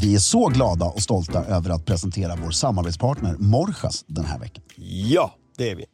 [0.00, 4.64] Vi är så glada och stolta över att presentera vår samarbetspartner Morjas den här veckan.
[5.10, 5.84] Ja, det är vi.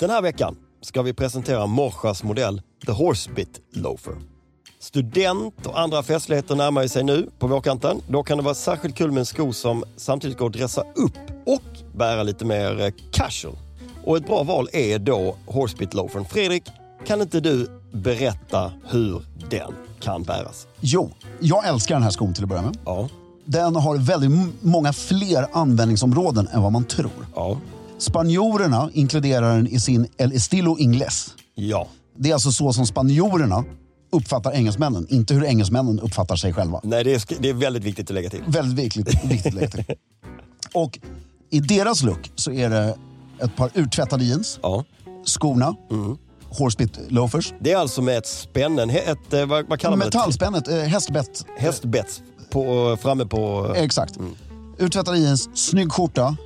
[0.00, 4.14] Den här veckan ska vi presentera Morsas modell The Horsebit Loafer.
[4.80, 8.00] Student och andra festligheter närmar sig nu på vårkanten.
[8.08, 11.18] Då kan det vara särskilt kul med en sko som samtidigt går att dressa upp
[11.46, 13.56] och bära lite mer eh, casual.
[14.04, 16.24] Och ett bra val är då Horsebit Loafern.
[16.24, 16.64] Fredrik,
[17.06, 20.66] kan inte du berätta hur den kan bäras?
[20.80, 22.76] Jo, jag älskar den här skon till att börja med.
[22.84, 23.08] Ja.
[23.44, 27.26] Den har väldigt många fler användningsområden än vad man tror.
[27.34, 27.58] Ja.
[27.98, 31.34] Spanjorerna inkluderar den i sin El Estilo Ingles.
[31.54, 31.88] Ja.
[32.16, 33.64] Det är alltså så som spanjorerna
[34.12, 36.80] uppfattar engelsmännen, inte hur engelsmännen uppfattar sig själva.
[36.82, 38.42] Nej, det är, det är väldigt viktigt att lägga till.
[38.46, 39.84] Väldigt viktigt, viktigt att lägga till.
[40.74, 40.98] Och
[41.50, 42.94] i deras look så är det
[43.42, 44.84] ett par urtvättade jeans, Ja.
[45.24, 45.74] skorna,
[46.48, 50.04] horsebit loafers, Det är alltså med ett spännen, ett, eh, vad, vad kallar man det?
[50.04, 51.44] metallspännet, eh, hästbett.
[52.52, 53.72] På, framme på...
[53.76, 54.14] Exakt.
[54.78, 56.36] Urtvättade jeans, snygg skjorta,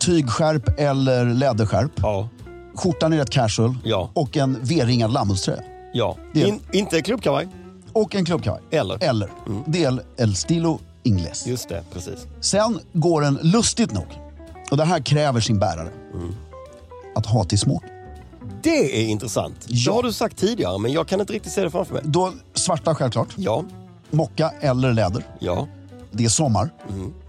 [0.00, 1.90] tygskärp eller läderskärp.
[1.96, 2.28] Ja.
[2.74, 4.10] Skjortan är rätt casual Ja.
[4.14, 5.62] och en V-ringad lammullströja.
[5.92, 6.16] Ja.
[6.32, 7.48] Det- In, inte klubbkavaj.
[7.92, 8.60] Och en klubbkavaj.
[8.70, 9.04] Eller?
[9.04, 9.28] Eller.
[9.66, 11.46] Det är El Stilo Ingles.
[11.46, 12.26] Just det, precis.
[12.40, 14.06] Sen går den lustigt nog,
[14.70, 15.88] och det här kräver sin bärare,
[17.14, 17.88] att ha till smoking.
[18.62, 19.56] Det är intressant.
[19.66, 19.90] Ja.
[19.92, 22.02] Det har du sagt tidigare, men jag kan inte riktigt se det framför mig.
[22.06, 23.64] Då svarta självklart, Ja,
[24.12, 25.26] mocka eller läder.
[25.38, 25.68] ja,
[26.12, 26.70] Det är sommar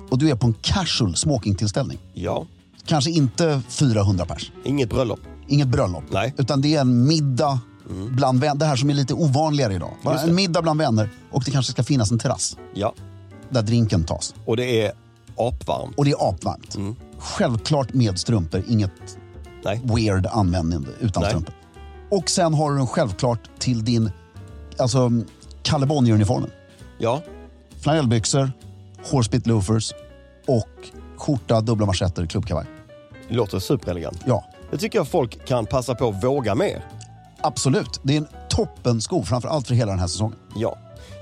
[0.09, 1.97] och du är på en casual smokingtillställning.
[2.13, 2.45] ja.
[2.85, 5.19] Kanske inte 400 pers, Inget bröllop.
[5.47, 6.03] inget bröllop.
[6.11, 6.33] Nej.
[6.37, 7.59] Utan det är en middag
[8.09, 8.55] bland vänner.
[8.55, 9.91] Det här som är lite ovanligare idag.
[10.03, 12.93] Bara en middag bland vänner och det kanske ska finnas en terrass Ja.
[13.49, 14.35] där drinken tas.
[14.45, 14.91] Och det är
[15.37, 15.97] apvarmt.
[15.97, 16.77] Och det är apvarmt.
[17.17, 18.91] Självklart med strumpor, inget
[19.65, 19.81] Nej.
[19.83, 21.29] weird användning utan Nej.
[21.31, 21.53] strumpor.
[22.11, 24.11] Och sen har du den självklart till din
[24.77, 25.11] alltså,
[25.61, 26.49] Kalle Bonnier-uniformen.
[26.97, 27.21] Ja,
[27.83, 28.51] Flanellbyxor,
[29.11, 29.93] horsebit loafers
[30.47, 32.65] och skjorta, dubbla manschetter, klubbkavaj.
[33.29, 34.21] det låter superelegant.
[34.25, 36.85] Ja, Det tycker jag folk kan passa på att våga mer.
[37.41, 37.99] absolut.
[38.03, 40.37] Det är en toppensko, framför allt för hela den här säsongen.
[40.55, 40.77] Ja.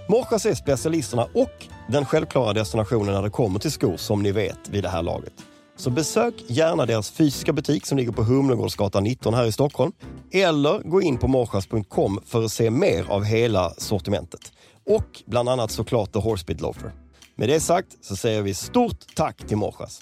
[0.09, 4.69] Morsas är specialisterna och den självklara destinationen när det kommer till skor som ni vet
[4.69, 5.33] vid det här laget.
[5.77, 9.91] Så besök gärna deras fysiska butik som ligger på Humlegårdsgatan 19 här i Stockholm.
[10.31, 14.51] Eller gå in på morsas.com för att se mer av hela sortimentet.
[14.85, 16.91] Och bland annat såklart The Horsebit Loafer.
[17.35, 20.01] Med det sagt så säger vi stort tack till Morsas.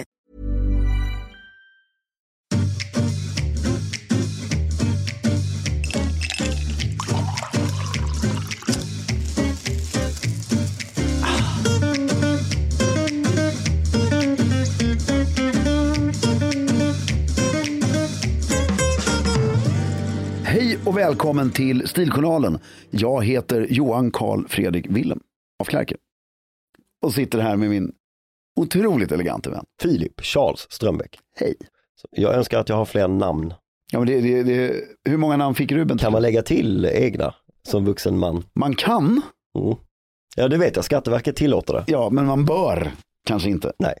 [20.91, 22.59] Och välkommen till Stiljournalen.
[22.89, 25.19] Jag heter Johan Karl Fredrik Willem
[25.59, 25.97] af Klerker.
[27.01, 27.91] Och sitter här med min
[28.55, 29.65] otroligt elegante vän.
[29.81, 31.19] Filip Charles Strömbäck.
[31.35, 31.55] Hej.
[32.11, 33.53] Jag önskar att jag har fler namn.
[33.91, 35.97] Ja, men det, det, det, hur många namn fick Ruben?
[35.97, 37.35] Kan man lägga till egna
[37.67, 38.43] som vuxen man?
[38.53, 39.21] man kan,
[39.59, 39.75] Mm.
[40.35, 40.85] Ja, det vet jag.
[40.85, 41.83] Skatteverket tillåter det.
[41.87, 42.91] ja, men man bör
[43.27, 43.73] kanske inte.
[43.79, 43.93] Nej.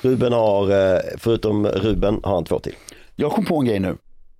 [0.00, 2.74] Ruben har, eh, förutom Ruben, har han två till.
[3.16, 3.96] Jag kom på en grej nu.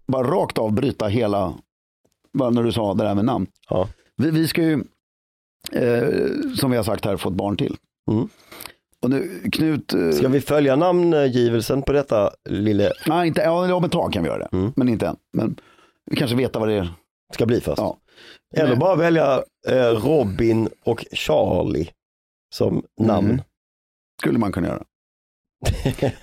[0.07, 1.55] Bara rakt av bryta hela,
[2.39, 3.47] bara när du sa det där med namn.
[3.69, 3.89] Ja.
[4.17, 4.85] Vi, vi ska ju,
[5.73, 6.09] eh,
[6.57, 7.77] som vi har sagt här, få ett barn till.
[8.11, 8.29] Mm.
[9.03, 13.85] Och nu, Knut, eh, Ska vi följa namngivelsen på detta lille, nej, inte, ja, om
[13.85, 14.73] ett tag kan vi göra det, Mm.
[14.77, 15.17] men inte än.
[15.33, 15.57] Men
[16.11, 16.89] vi kanske veta vad det är.
[17.35, 17.79] ska bli först?
[17.79, 17.99] Ja.
[18.57, 21.89] Eller Men- bara välja eh, Robin och Charlie
[22.55, 23.31] som namn.
[23.31, 23.43] Mm.
[24.21, 24.83] Skulle man kunna göra.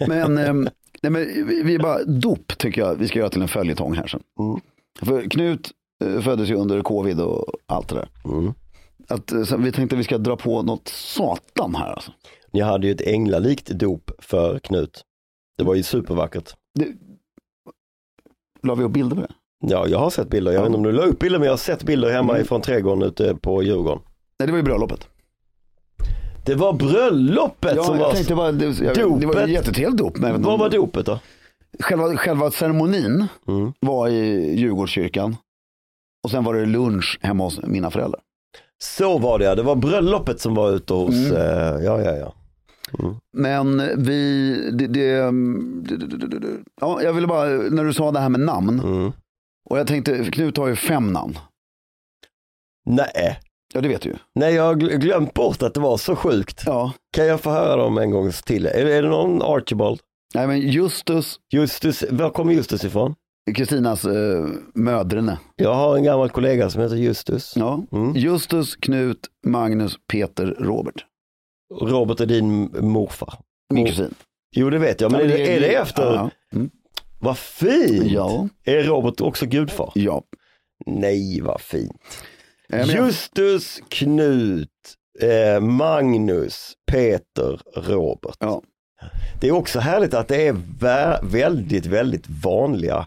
[0.07, 0.69] Men, ehm,
[1.01, 4.07] nej, men vi, vi bara, dop tycker jag vi ska göra till en följetong här
[4.07, 4.23] sen.
[4.39, 4.59] Mm.
[5.01, 8.09] För Knut föddes ju under covid och allt det där.
[8.25, 8.53] Mm.
[9.07, 12.11] Att, eh, vi tänkte att vi ska dra på något satan här alltså.
[12.51, 15.03] Ni hade ju ett änglalikt dop för Knut.
[15.57, 16.53] Det var ju supervackert.
[16.79, 16.87] Det,
[18.63, 19.31] la vi upp bilder på det?
[19.67, 20.51] Ja, jag har sett bilder.
[20.51, 20.63] Jag Ja.
[20.63, 22.41] vet inte om du la upp bilder, men jag har sett bilder hemma Mm.
[22.45, 23.99] ifrån trädgården ute på Djurgården.
[24.39, 25.07] Nej, det var ju bröllopet.
[26.45, 28.13] Det var bröllopet Ja, som jag var...
[28.13, 29.49] tänkte bara, det, jag, det var Dopet.
[29.49, 30.17] ju jättetrevligt dop.
[30.17, 31.19] Vad var dopet då?
[31.79, 33.73] Själva, själva ceremonin Mm.
[33.79, 35.35] var i Djurgårdskyrkan.
[36.23, 38.21] Och sen var det lunch hemma hos mina föräldrar.
[38.83, 41.35] Så var det ja, det var bröllopet som var ute hos, Mm.
[41.35, 42.33] eh, ja ja ja.
[43.33, 46.47] Men vi, det, det, det.
[46.81, 48.79] Ja, jag ville bara, när du sa det här med namn.
[48.79, 49.11] Mm.
[49.69, 51.37] Och jag tänkte, Knut har ju fem namn.
[52.85, 53.39] Nej,
[53.73, 54.15] Ja, det vet du ju.
[54.35, 56.63] nej jag har gl- glömt bort att det var så sjukt.
[56.65, 56.91] Ja.
[57.13, 58.65] Kan jag få höra dem en gång till?
[58.65, 59.99] Är, är det någon Archibald?
[60.35, 63.15] Nej, men Justus, Justus, var kommer Justus ifrån?
[63.55, 64.45] Kristinas eh,
[64.75, 65.37] mödrene.
[65.55, 67.53] Jag har en gammal kollega som heter Justus.
[67.55, 67.83] Ja.
[67.91, 68.15] Mm.
[68.15, 71.05] Justus, Knut, Magnus, Peter, Robert.
[71.81, 73.33] Robert är din morfar.
[73.73, 74.13] Min kusin.
[74.55, 76.03] Jo det vet jag, men Ja, är, det, är det efter?
[76.13, 76.29] Ja.
[76.53, 76.69] Mm.
[77.19, 78.11] Vad fint!
[78.11, 78.47] Ja.
[78.63, 79.91] Är Robert också gudfar?
[79.95, 80.23] ja.
[80.85, 81.91] Nej vad fint.
[82.69, 84.69] Eh, men jag- Justus, Knut,
[85.21, 88.35] eh, Magnus, Peter, Robert.
[88.39, 88.61] Ja.
[89.41, 93.05] Det är också härligt att det är vä- väldigt, väldigt vanliga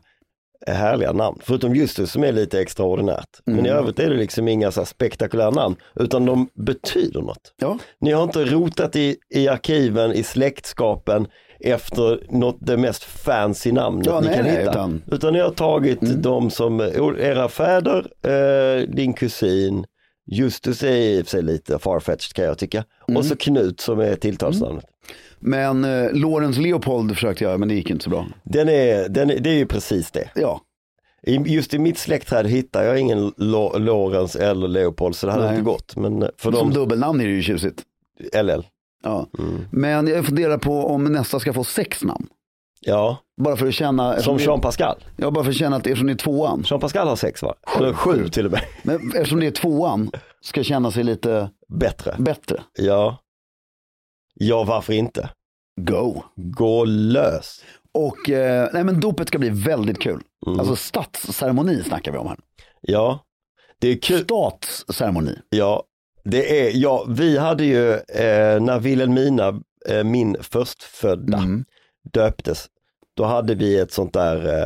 [0.66, 1.38] härliga namn.
[1.42, 3.28] Förutom Justus som är lite extraordinärt.
[3.44, 3.72] Men i Mm.
[3.78, 7.54] övrigt är det liksom inga så spektakulära namn, utan de betyder något.
[7.56, 7.78] Ja.
[8.00, 11.26] Ni har inte rotat i, i arkiven, i släktskapen
[11.60, 14.70] efter något, det mest fancy namnet Ja, ni nej, kan nej, hitta.
[14.70, 16.22] utan- Utan ni har tagit Mm.
[16.22, 16.80] de som,
[17.20, 19.84] era fäder, eh, din kusin,
[20.26, 22.84] Justus är i och för sig lite farfetched kan jag tycka.
[23.08, 23.16] Mm.
[23.18, 24.84] Och så Knut som är tilltalsnamnet.
[25.42, 28.26] Men eh, Lorenz Leopold försökte jag, men det gick inte så bra.
[28.44, 30.30] Den är, den är, det är ju precis det.
[30.34, 30.60] Ja,
[31.22, 35.52] I, just i mitt släktträd hittar jag ingen Lo- eller Leopold så det hade Nej.
[35.54, 35.96] inte gått.
[35.96, 37.82] Men för som dem, dubbelnamn är det ju tjusigt.
[38.42, 38.62] LL.
[39.04, 39.26] Ja.
[39.38, 39.64] Mm.
[39.70, 42.26] Men jag funderar på om nästa ska få sex namn.
[42.84, 45.04] Ja, Bara för att känna, som Jean Pascal.
[45.16, 46.62] Ja, bara för att känna att eftersom det är tvåan.
[46.66, 47.54] Jean Pascal har sex va?
[47.78, 48.60] Eller sju till och med.
[48.82, 50.10] Men eftersom det är tvåan
[50.40, 52.14] ska känna sig lite Bättre.
[52.18, 52.62] bättre.
[52.78, 53.18] Ja.
[54.34, 55.30] Ja, varför inte?
[55.80, 56.22] Go.
[56.36, 57.64] Gå lös.
[57.94, 60.22] Och eh, nej, men dopet ska bli väldigt kul.
[60.46, 60.60] Mm.
[60.60, 62.38] Alltså statsceremoni snackar vi om här.
[62.80, 63.24] Ja,
[63.78, 64.24] det är kul.
[64.24, 65.38] Statsceremoni.
[65.48, 65.82] Ja,
[66.24, 71.64] det är, ja, vi hade ju eh, när Wilhelmina, eh, min förstfödda, Mm.
[72.12, 72.66] döptes,
[73.16, 74.62] då hade vi ett sånt där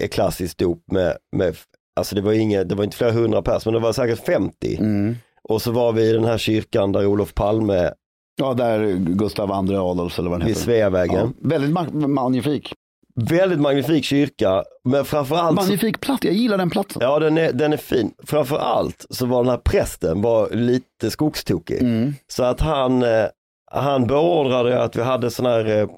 [0.00, 1.56] eh, klassiskt dop med, med
[1.96, 4.76] alltså det var, inget, det var inte flera hundra pers, men det var säkert 50.
[4.76, 5.16] Mm.
[5.42, 7.92] Och så var vi i den här kyrkan där Olof Palme
[8.40, 10.64] Ja, där Gustav II Adolfs eller vad den vid heter.
[10.66, 11.34] Sveavägen.
[11.42, 12.72] Ja, väldigt ma- magnifik.
[13.14, 17.02] Väldigt magnifik kyrka, men framförallt så, Magnifik plats, jag gillar den platsen.
[17.02, 18.12] Ja, den är, den är fin.
[18.26, 21.82] Framförallt så var den här prästen var lite skogstokig.
[21.82, 22.14] Mm.
[22.28, 23.24] Så att han, eh,
[23.72, 25.88] han beordrade att vi hade sån här, eh,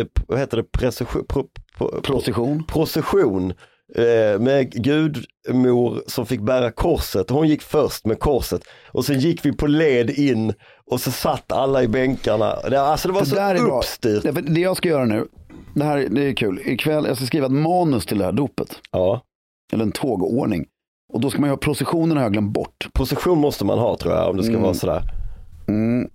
[0.00, 0.64] eh, vad heter det,
[2.02, 2.64] Procession.
[2.64, 3.56] procession eh,
[4.40, 7.30] med gudmor som fick bära korset.
[7.30, 10.54] Hon gick först med korset och sen gick vi på led in
[10.90, 12.56] och så satt alla i bänkarna.
[12.70, 13.78] Det, alltså det var Det så där är bra.
[13.78, 14.22] uppstyrt.
[14.22, 15.26] Därför Det jag ska göra nu,
[15.74, 16.60] det här det är kul.
[16.64, 18.68] Ikväll, jag ska skriva ett manus till det här dopet.
[18.92, 19.22] Ja,
[19.72, 20.66] Eller en tågordning.
[21.12, 22.88] Och då ska man göra processionen har jag glömt bort.
[22.94, 24.62] procession måste man ha tror jag om det ska Mm.
[24.62, 25.02] vara sådär.
[25.68, 26.10] Mm.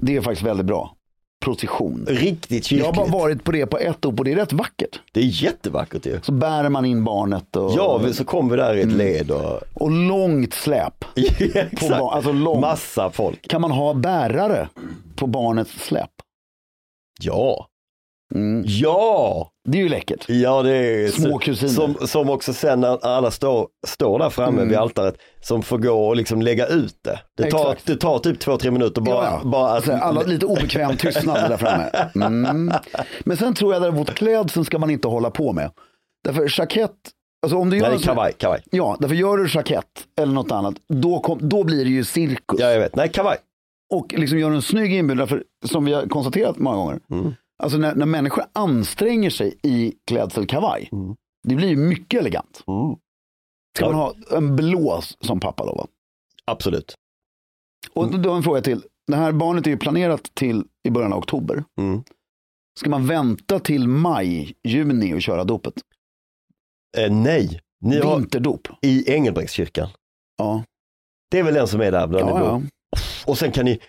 [0.00, 0.96] Det är faktiskt väldigt bra.
[1.44, 2.04] Procession.
[2.08, 3.14] Riktigt Jag har bara kyrkligt.
[3.22, 5.00] varit på det på ett dop och det är rätt vackert.
[5.12, 6.20] Det är jättevackert ju.
[6.22, 8.98] Så bär man in barnet och, Ja, så kom vi där i ett Mm.
[8.98, 10.98] led och och långt släp.
[11.80, 12.60] På barn, alltså långt.
[12.60, 13.48] Massa folk.
[13.48, 14.68] Kan man ha bärare
[15.16, 16.10] på barnets släp?
[17.20, 17.66] Ja.
[18.34, 18.62] Mm.
[18.66, 19.50] Ja!
[19.68, 20.24] Det är ju läckert.
[20.28, 21.72] Ja det är Små kusiner.
[21.72, 24.68] Som, som också sen när alla står, står där framme Mm.
[24.68, 27.20] vid altaret som får gå och liksom lägga ut det.
[27.36, 27.86] Det tar, Exakt.
[27.86, 29.48] det tar typ två, tre minuter bara, Ja, ja.
[29.48, 29.88] bara att...
[29.88, 31.90] Alla lite obekväm tystnad där framme.
[32.26, 32.72] Mm.
[33.24, 35.70] Men sen tror jag däremot klädseln ska man inte hålla på med.
[36.24, 36.92] Därför jackett,
[37.42, 38.62] alltså om du gör Nej, kavaj, kavaj.
[38.70, 39.84] Ja, därför gör du jackett
[40.20, 42.60] eller något annat, då, kom, då blir det ju cirkus.
[42.60, 43.36] Ja jag vet, nej kavaj.
[43.94, 47.34] Och liksom gör en snygg inbjudan, därför som vi har konstaterat många gånger, Mm.
[47.62, 51.16] Alltså när, när människor anstränger sig i klädsel kavaj, Mm.
[51.48, 52.64] det blir ju mycket elegant.
[52.66, 52.96] Mm.
[53.76, 53.92] Ska Ja.
[53.92, 55.74] man ha en blås som pappa då?
[55.74, 55.86] Va?
[56.44, 56.94] Absolut.
[57.92, 58.82] Och då, då har en fråga till.
[59.06, 61.64] Det här barnet är ju planerat till i början av oktober.
[61.78, 62.02] Mm.
[62.78, 65.74] Ska man vänta till maj, juni och köra dopet?
[66.98, 68.68] Eh, nej, ni har Vinterdop.
[68.82, 69.88] i Engelbrektskyrkan.
[70.38, 70.64] Ja,
[71.30, 72.62] Det är väl den som är där bland ja, ja.
[73.26, 73.80] Och sen kan ni,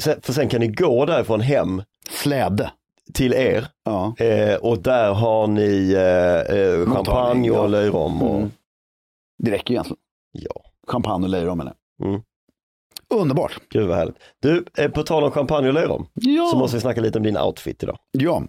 [0.00, 2.72] för sen kan ni gå därifrån hem Släde.
[3.14, 4.14] Till er Ja.
[4.18, 8.22] eh, och där har ni eh, eh, champagne och löjrom.
[8.22, 8.50] Och, Mm.
[9.42, 9.98] Det räcker ju egentligen.
[10.32, 11.72] Ja, Champagne och löjrom eller?
[12.04, 12.20] Mm.
[13.14, 13.60] Underbart.
[13.70, 14.16] gud vad härligt.
[14.40, 16.48] Du, eh, på tal om champagne och löjrom Ja.
[16.52, 17.98] så måste vi snacka lite om din outfit idag.
[18.12, 18.42] ja.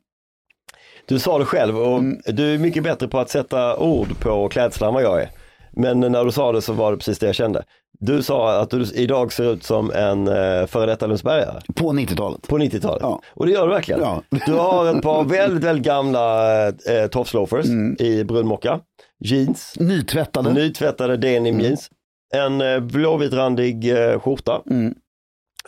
[1.05, 2.21] Du sa det själv och Mm.
[2.25, 5.29] du är mycket bättre på att sätta ord på klädslar än vad jag är.
[5.71, 7.63] Men när du sa det så var det precis det jag kände.
[8.03, 12.47] Du sa att du idag ser ut som en eh, före detta Lundsbergare På 90-talet.
[12.47, 13.01] på 90-talet.
[13.01, 13.21] Ja.
[13.33, 14.01] Och det gör du verkligen.
[14.01, 14.21] Ja.
[14.45, 17.95] Du har ett par väldigt, väldigt gamla eh, tofsloafers Mm.
[17.99, 18.79] i brun mocka,
[19.19, 20.53] jeans, Nytvättade.
[20.53, 21.65] nytvättade denim Mm.
[21.65, 21.89] jeans,
[22.33, 24.93] en eh, blåvitrandig eh, skjorta, Mm.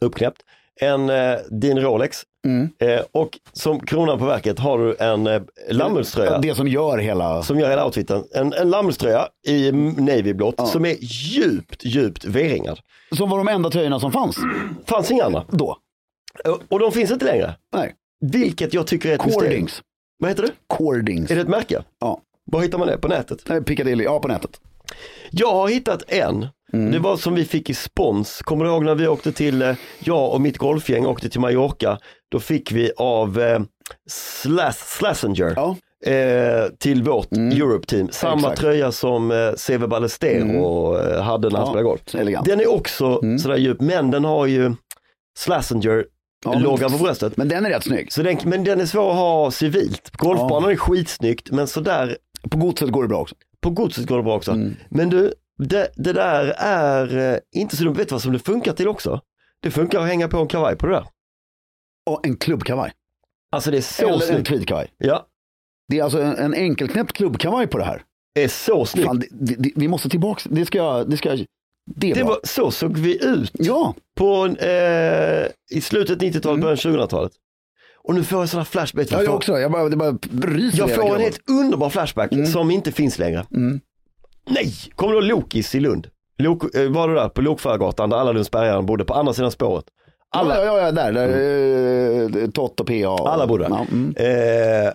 [0.01, 0.41] uppknäppt,
[0.81, 2.69] en eh, din Rolex Mm.
[2.79, 7.43] eh, och som kronan på verket har du en eh, lammullströja Det som gör hela...
[7.43, 8.23] som gör hela outfiten.
[8.35, 12.79] En, en lammullströja i navyblått som är djupt, djupt V-ringad.
[13.17, 14.37] Som var de enda tröjorna som fanns
[14.85, 15.45] Fanns inga andra.
[15.49, 15.77] då.
[16.69, 17.55] Och- de finns inte längre.
[17.73, 17.93] Nej.
[18.31, 19.49] Vilket jag tycker är ett mysterium.
[19.51, 19.81] Cordings.
[20.19, 20.49] Vad heter det?
[20.67, 21.31] Cordings.
[21.31, 21.83] Är det ett märke?
[21.99, 22.21] Ja.
[22.45, 22.97] Var hittar man det?
[22.97, 23.65] På nätet?
[23.65, 24.59] Piccadilly, ja på nätet.
[25.31, 26.47] Jag har hittat en.
[26.73, 26.91] Mm.
[26.91, 28.41] Det var som vi fick i spons.
[28.41, 31.97] Kommer du ihåg när vi åkte till, eh, jag och mitt golfgäng åkte till Mallorca.
[32.31, 33.59] Då fick vi av eh,
[34.71, 35.75] Slazenger Ja.
[36.11, 38.09] eh, till vårt Europe-team.
[38.11, 38.59] Samma Exakt.
[38.59, 42.01] tröja som eh, Seve Ballestero eh, hade när han Ja, spelade golf.
[42.15, 42.45] elegant.
[42.45, 44.73] Den är också sådär djup, men den har ju
[45.37, 46.05] Slazenger
[46.45, 47.37] Ja, men- logga på bröstet.
[47.37, 48.13] Men den är rätt snygg.
[48.13, 50.09] Så den, men den är svår att ha civilt.
[50.17, 52.17] Golfbanan är skitsnyggt, men sådär
[52.49, 53.35] På godset går det bra också.
[53.61, 54.51] på godset går det bra också.
[54.51, 54.75] Mm.
[54.89, 57.93] Men du, det, det där är eh, inte så dumt.
[57.93, 59.21] Vet du vad som det funkar till också?
[59.59, 61.05] Det funkar att hänga på en kavaj på det där.
[62.09, 62.91] Och en klubbkavaj.
[63.51, 64.47] Alltså det är så Eller en snyggt.
[64.47, 64.87] tweedkavaj.
[64.97, 65.27] Ja,
[65.89, 68.03] Det är alltså en, en enkelknäppt klubbkavaj på det här.
[68.35, 69.07] det är så snyggt.
[69.07, 71.45] Fan, det, det, vi måste tillbaka, det ska jag, det ska jag,
[71.95, 72.29] det är Det bra.
[72.29, 77.31] var, så såg vi ut Ja, på, eh, i slutet 90-talet, början 2000-talet.
[78.03, 79.11] Och nu får jag sådana flashbacks.
[79.11, 79.59] ja Jag jag också.
[79.59, 81.21] Jag bara, det bara ryser jag hela får en kroppen.
[81.21, 83.45] helt underbar flashback som inte finns längre.
[83.55, 83.79] Mm.
[84.49, 86.07] Nej, kommer du ihåg Lokis i Lund?
[86.37, 89.85] Lok, eh, var du där på Lokförargatan där alla Lundsbergare bodde på andra sidan spåret?
[90.29, 91.11] Alla, Ja, ja, ja, där.
[91.11, 93.09] där eh, Tott och PA.
[93.09, 93.87] och- Alla bodde där.
[93.91, 94.13] Mm.
[94.17, 94.93] Eh,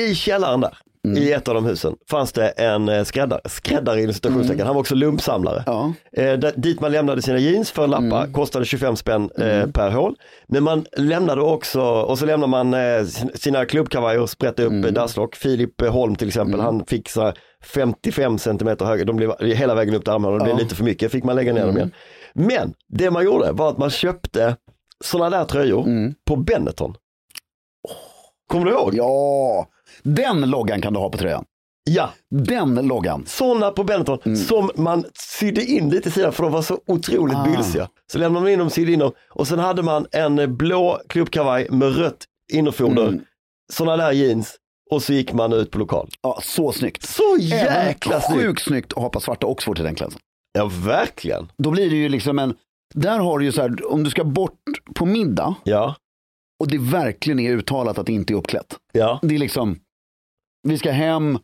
[0.00, 0.76] I källaren där,
[1.08, 4.80] i ett av de husen, fanns det en eh, skräddare, skräddare inom citationstecken, han var
[4.80, 5.62] också lumpsamlare.
[5.66, 5.92] ja.
[6.12, 9.90] Eh, där, dit man lämnade sina jeans för en lappa, kostade 25 spänn eh, per
[9.90, 10.14] hål.
[10.48, 14.72] Men man lämnade också, och så lämnade man eh, sin- sina klubbkavajer och sprätte upp
[14.72, 14.94] mm.
[14.94, 15.36] dasslock.
[15.36, 19.74] Filip eh, Holm till exempel, han fick så här 55 centimeter höga, de blev hela
[19.74, 21.92] vägen upp till armarna, det blev lite för mycket, fick man lägga ner dem igen.
[22.34, 24.56] Men det man gjorde var att man köpte
[25.04, 26.94] sådana där tröjor på Benetton.
[28.46, 28.94] Kommer du ihåg?
[28.94, 29.66] ja,
[30.02, 31.44] den loggan kan du ha på tröjan.
[31.90, 33.24] Ja, Den loggan.
[33.26, 37.36] sådana på Benetton som man sydde in lite i sidan för de var så otroligt
[37.36, 37.44] Ah.
[37.44, 37.88] bylsiga.
[38.12, 41.00] Så lämnade man in dem, sydde in dem och sen hade man en eh, blå
[41.08, 43.20] klubbkavaj med rött innerfoder, Mm.
[43.72, 44.56] sådana där jeans
[44.90, 46.08] och så gick man ut på lokal.
[46.22, 47.02] Ja, så snyggt.
[47.02, 48.42] Så jäkla Även snyggt!
[48.42, 50.20] Sjukt snyggt att ha på svarta Oxford till den klädseln.
[50.52, 51.52] Ja, verkligen.
[51.58, 52.54] Då blir det ju liksom en,
[52.94, 54.54] där har du ju så här, om du ska bort
[54.94, 55.94] på middag Ja,
[56.60, 58.78] och det verkligen är uttalat att det inte är uppklätt.
[58.92, 59.78] ja, Det är liksom,
[60.68, 61.38] vi ska hem,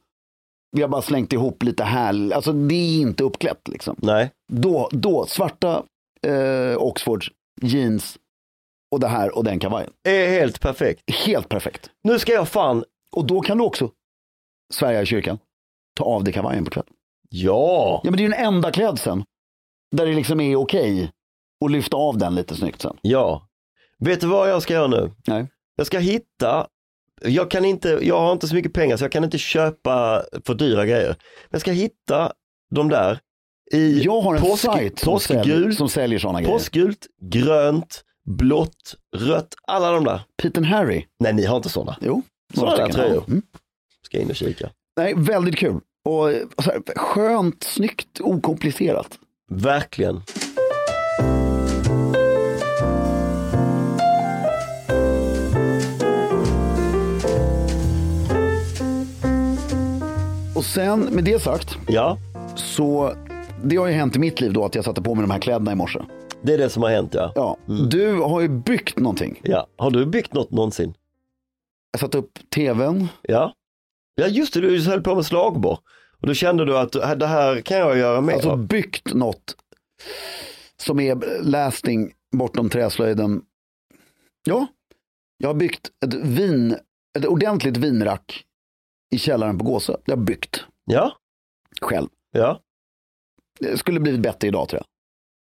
[0.76, 3.96] vi har bara slängt ihop lite här, alltså det är inte uppklätt liksom.
[3.98, 5.82] nej, Då, då svarta
[6.26, 7.30] eh, Oxfords,
[7.62, 8.18] jeans
[8.90, 9.90] och det här och den kavajen.
[10.08, 11.02] är helt perfekt.
[11.26, 11.90] Helt perfekt.
[12.04, 13.90] Nu ska jag fan, Och då kan du också,
[14.74, 15.38] Sverige i kyrkan,
[15.96, 16.92] ta av dig kavajen på kvällen.
[17.30, 19.24] ja, Ja men det är ju den enda klädseln
[19.96, 21.12] där det liksom är okej
[21.64, 22.96] att lyfta av den lite snyggt sen.
[23.02, 23.42] ja.
[24.04, 25.12] Vet du vad jag ska göra nu?
[25.26, 25.46] Nej.
[25.76, 26.66] Jag ska hitta,
[27.22, 30.54] jag kan inte, jag har inte så mycket pengar så jag kan inte köpa för
[30.54, 31.08] dyra grejer.
[31.08, 32.32] Men jag ska hitta
[32.74, 33.18] de där
[33.72, 36.52] i Jag har en påsk, sajt som, säljer, påskgult, som säljer sådana grejer.
[36.54, 38.04] påskgult, grönt,
[38.38, 40.20] blått, rött, alla de där.
[40.42, 41.04] Pete and Harry.
[41.20, 41.96] Nej, ni har inte sådana.
[42.00, 42.22] Jo.
[42.54, 43.24] Sådana där tröjor.
[43.28, 43.42] Mm.
[44.06, 44.70] Ska in och kika.
[44.96, 45.80] Nej, väldigt kul.
[46.04, 46.30] Och
[46.64, 49.18] så här, skönt, snyggt, okomplicerat.
[49.50, 50.22] Verkligen.
[60.56, 62.18] Och sen med det sagt, Ja,
[62.56, 63.14] så
[63.64, 65.38] det har ju hänt i mitt liv då att jag satte på mig de här
[65.38, 66.00] kläderna i morse.
[66.42, 67.32] det är det som har hänt ja.
[67.34, 67.56] Ja,
[67.90, 69.40] du har ju byggt någonting.
[69.42, 69.66] ja.
[69.76, 70.94] Har du byggt något någonsin?
[71.92, 73.08] Jag satte upp tvn.
[73.22, 73.52] Ja.
[74.14, 75.78] Ja just det, du höll på med slagborr.
[76.20, 79.56] Och då kände du att det här kan jag göra mer Alltså byggt något
[80.76, 83.42] som är lasting bortom träslöjden.
[84.44, 84.66] Ja,
[85.38, 86.76] jag har byggt ett vin,
[87.18, 88.45] ett ordentligt vinrack
[89.10, 89.96] i källaren på Gåsö.
[90.04, 91.12] Jag har byggt Ja,
[91.80, 92.08] själv.
[92.32, 92.60] ja,
[93.60, 94.82] Det skulle blivit bättre idag tror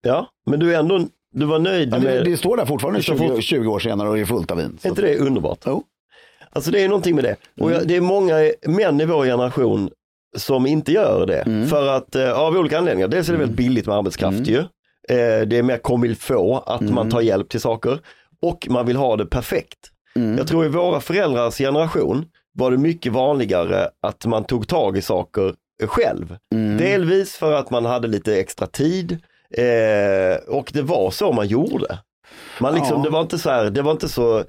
[0.02, 0.14] jag.
[0.14, 0.26] ja.
[0.46, 3.02] Men du är ändå, du var nöjd Ja, det, med, det står där fortfarande Det
[3.02, 4.78] står 20, fort- 20 år senare och är fullt av vin.
[4.82, 5.58] är inte det underbart?
[5.66, 5.84] Jo.
[6.50, 7.36] Alltså det är någonting med det.
[7.60, 8.34] Och jag, det är många
[8.66, 9.90] män i vår generation
[10.36, 11.66] som inte gör det.
[11.70, 13.08] För att, eh, av olika anledningar.
[13.08, 14.58] Dels är det väldigt billigt med arbetskraft ju.
[14.58, 14.66] Eh,
[15.46, 17.98] det är mer comme faut, att man tar hjälp till saker.
[18.42, 19.78] Och man vill ha det perfekt.
[20.14, 22.24] Jag tror i våra föräldrars generation
[22.58, 25.54] var det mycket vanligare att man tog tag i saker
[25.86, 26.36] själv.
[26.78, 29.12] Delvis för att man hade lite extra tid
[29.56, 31.98] eh, och det var så man gjorde.
[32.60, 33.04] Man liksom, Ja.
[33.04, 34.44] det, var inte så här, det var inte så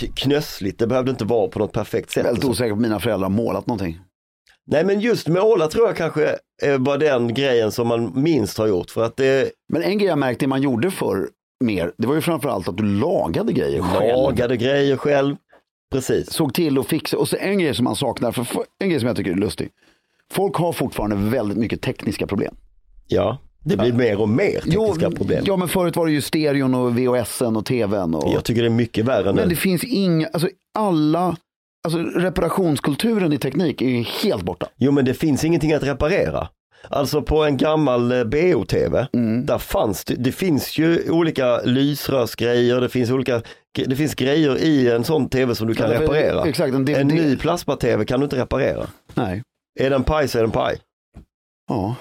[0.00, 2.24] k- knössligt, det behövde inte vara på något perfekt sätt.
[2.26, 4.00] Väldigt osäker på mina föräldrar har målat någonting.
[4.66, 8.66] Nej men just måla tror jag kanske är bara den grejen som man minst har
[8.66, 8.90] gjort.
[8.90, 11.28] För att det Men en grej jag märkte man gjorde för
[11.64, 14.16] mer, det var ju framförallt att du lagade grejer själv.
[14.16, 15.36] lagade grejer själv.
[15.92, 16.32] Precis.
[16.32, 17.18] Såg till att fixa.
[17.18, 18.46] Och så en grej som man saknar, för
[18.78, 19.68] en grej som jag tycker är lustig.
[20.32, 22.54] Folk har fortfarande väldigt mycket tekniska problem.
[23.06, 25.44] Ja, det blir mer och mer tekniska problem.
[25.46, 28.14] ja, men förut var det ju stereon och VHSen och tvn.
[28.14, 28.32] Och...
[28.34, 29.40] Jag tycker det är mycket värre nu.
[29.40, 31.36] Men det finns inga, alltså alla,
[31.84, 34.66] alltså reparationskulturen i teknik är ju helt borta.
[34.76, 36.48] Jo men det finns ingenting att reparera.
[36.88, 39.46] Alltså på en gammal eh, BO-TV, Mm.
[39.46, 43.42] där fanns det, det finns ju olika lysrörsgrejer, det finns olika,
[43.84, 46.44] det finns grejer i en sån TV som du kan Ja, reparera.
[46.48, 48.86] exakt, en en ny plasma-TV kan du inte reparera.
[49.14, 49.42] Nej.
[49.80, 50.78] Är den paj så är den paj.
[51.68, 51.94] Ja.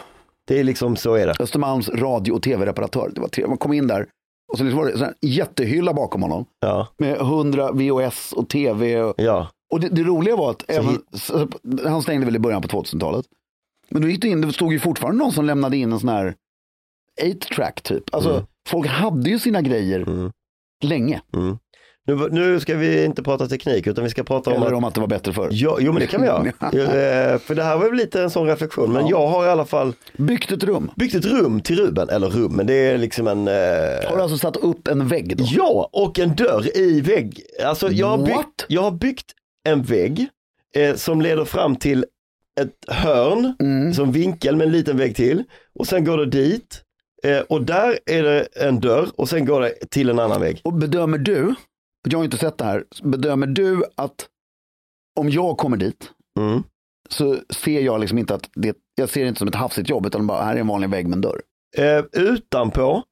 [0.48, 1.34] Det är liksom så är det.
[1.40, 3.12] Östermalms radio och tv-reparatör.
[3.16, 3.50] Det var trevligt.
[3.50, 4.08] Man kom in där
[4.52, 9.02] och så liksom var det en jättehylla bakom honom Ja, med 100 VHS och tv.
[9.02, 11.48] Och, ja, och det, det roliga var att även, så,
[11.84, 13.26] han stängde väl i början på 2000-talet.
[13.90, 16.10] Men då gick det in, det stod ju fortfarande någon som lämnade in en sån
[16.10, 16.36] här
[17.22, 18.04] 8-track typ.
[18.16, 18.46] Alltså Mm.
[18.70, 20.32] folk hade ju sina grejer Mm.
[20.84, 21.22] länge.
[21.36, 21.58] mm.
[22.08, 24.84] Nu, nu ska vi inte prata teknik utan vi ska prata om Eller att om
[24.84, 25.50] att det var bättre förr.
[25.52, 26.44] Ja, jo men det kan vi göra.
[26.62, 28.94] Eh, För det här var väl lite en sån reflektion.
[28.94, 30.92] Men jag har i alla fall Byggt ett rum.
[30.96, 32.10] byggt ett rum till Ruben.
[32.10, 33.48] Eller rum, men det är liksom en...
[33.48, 33.54] eh,
[34.10, 35.44] Har du alltså satt upp en vägg då?
[35.48, 37.42] Ja, och en dörr i vägg.
[37.66, 38.66] Alltså jag har byggt, What?
[38.68, 39.26] jag har byggt
[39.68, 40.28] en vägg
[40.76, 42.06] eh, som leder fram till
[42.62, 43.94] ett hörn, Mm.
[43.94, 45.44] som vinkel med en liten vägg till.
[45.80, 46.82] Och sen går det dit.
[47.24, 50.62] Eh, och där är det en dörr och sen går det till en annan vägg.
[50.64, 51.56] Och bedömer du,
[52.12, 54.26] jag har inte sett det här, bedömer du att
[55.20, 56.64] om jag kommer dit Mm.
[57.10, 60.06] så ser jag liksom inte att det, jag ser det inte som ett hafsigt jobb
[60.06, 61.42] utan bara här är en vanlig vägg med en dörr.
[61.78, 63.04] Eh, utanpå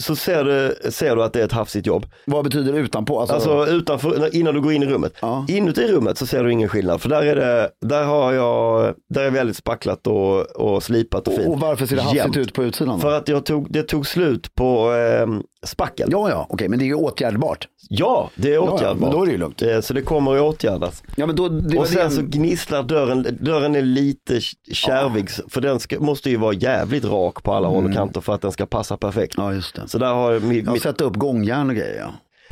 [0.00, 2.06] så ser du, ser du att det är ett hafsigt jobb.
[2.24, 3.20] Vad betyder utanpå?
[3.20, 5.12] Alltså, Alltså utanför, innan du går in i rummet.
[5.20, 5.44] ja.
[5.48, 9.24] Inuti rummet så ser du ingen skillnad för där är det, där har jag, där
[9.24, 11.48] är väldigt spacklat och, och slipat och fint.
[11.48, 12.94] och, varför ser det hafsigt ut på utsidan?
[12.94, 13.00] Då?
[13.00, 15.26] För att jag tog, det tog slut på eh,
[15.66, 16.08] spackel.
[16.12, 17.68] Ja, Ja, ja, okej, men det är ju åtgärdbart.
[17.88, 18.98] det är Ja, ja, åtgärdbart.
[19.00, 19.62] men då är det ju lugnt.
[19.62, 21.02] Eh, Så det kommer att åtgärdas.
[21.16, 24.40] Ja, men då, det och sen det, så gnisslar dörren, dörren är lite
[24.72, 28.32] kärvig för den ska, måste ju vara jävligt rak på alla håll och kanter för
[28.34, 29.36] att den ska passa perfekt.
[29.38, 29.46] Mm.
[29.48, 29.88] Ja, just det.
[29.88, 32.00] Så där har jag mi- Jag har mitt, sett upp gångjärn och grejer.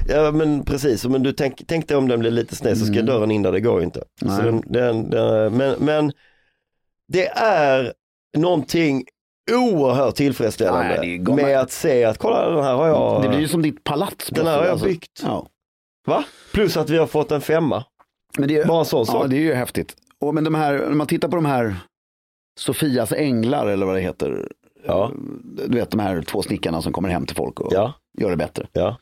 [0.08, 0.14] Ja.
[0.14, 3.02] ja men precis, men du tänk, tänk dig om den blir lite sned så ska
[3.02, 4.02] dörren in där, det går ju inte.
[4.20, 4.54] Så Mm.
[4.54, 4.62] Nej.
[4.62, 6.12] den, den, den, men, men
[7.08, 7.92] det är
[8.36, 9.04] någonting
[9.52, 13.48] oerhört tillfredsställande Nej, med att se att kolla den här har jag, Det blir ju
[13.48, 14.28] som ditt palats.
[14.28, 14.86] den här har jag alltså.
[14.86, 15.20] byggt.
[15.22, 15.46] Ja.
[16.06, 16.24] Va?
[16.52, 17.84] Plus att vi har fått en femma.
[18.38, 19.30] Men det, är- Bara en sån ja, sak.
[19.30, 19.96] det är ju häftigt.
[20.20, 21.76] Och, men de här, när man tittar på de här
[22.60, 24.48] Sofias änglar eller vad det heter.
[24.86, 25.12] Ja.
[25.68, 28.36] Du vet de här två snickarna som kommer hem till folk och Ja, gör det
[28.36, 28.66] bättre.
[28.72, 28.96] ja.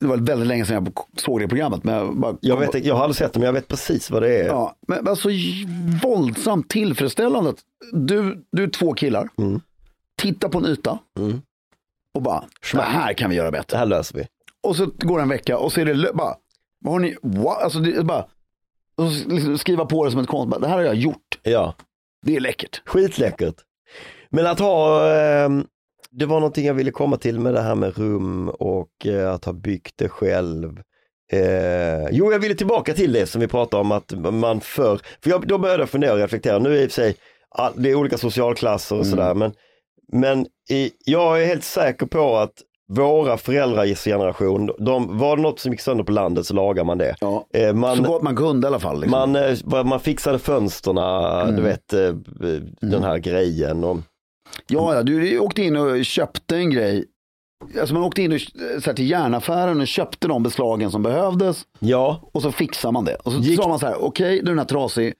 [0.00, 1.84] Det var väldigt länge sedan jag såg det programmet.
[1.84, 4.22] Men jag, bara, Jag, vet, jag har aldrig sett det men jag vet precis vad
[4.22, 4.46] det är.
[4.46, 5.28] Ja, men alltså
[6.02, 7.50] våldsamt tillfredsställande.
[7.50, 7.58] att
[7.92, 9.60] Du, du är två killar, Mm.
[10.16, 11.42] tittar på en yta Mm.
[12.14, 13.74] och bara, det här kan vi göra bättre.
[13.74, 14.26] Det här löser vi.
[14.62, 16.34] Och så går det en vecka och så är det bara,
[16.80, 17.62] vad har ni, what?
[17.62, 18.26] Alltså det bara,
[18.96, 21.74] och liksom skriva på det som ett konst, bara, det här har jag gjort, Ja,
[22.22, 22.82] det är läckert.
[22.86, 23.54] skitläckert.
[24.30, 25.64] Men att ha, ehm,
[26.10, 29.44] det var någonting jag ville komma till med det här med rum och eh, att
[29.44, 30.80] ha byggt det själv.
[31.32, 35.30] Eh, jo, jag ville tillbaka till det som vi pratade om att man för, för
[35.30, 37.16] jag, då började jag fundera och reflektera, nu är det i och för sig,
[37.50, 39.10] all- det är olika socialklasser och Mm.
[39.16, 39.52] sådär, men,
[40.12, 42.52] men i, jag är helt säker på att
[42.90, 46.98] våra föräldrars generation, de, var det något som gick sönder på landet så lagar man
[46.98, 47.14] det.
[47.20, 47.46] Ja.
[47.54, 49.00] Eh, man, så gott man kunde i alla fall.
[49.00, 49.32] Liksom.
[49.32, 49.36] man,
[49.76, 51.56] eh, man fixade fönsterna, Mm.
[51.56, 52.14] du vet eh,
[52.80, 53.84] den här grejen.
[53.84, 53.96] Och,
[54.66, 57.04] Ja, ja, du åkte in och köpte en grej.
[57.80, 61.62] Alltså man åkte in och, så här, till järnaffären och köpte de beslagen som behövdes
[61.78, 63.14] ja, och så fixar man det.
[63.14, 65.14] Och så Gick- sa man så här, okej, är den här trasig.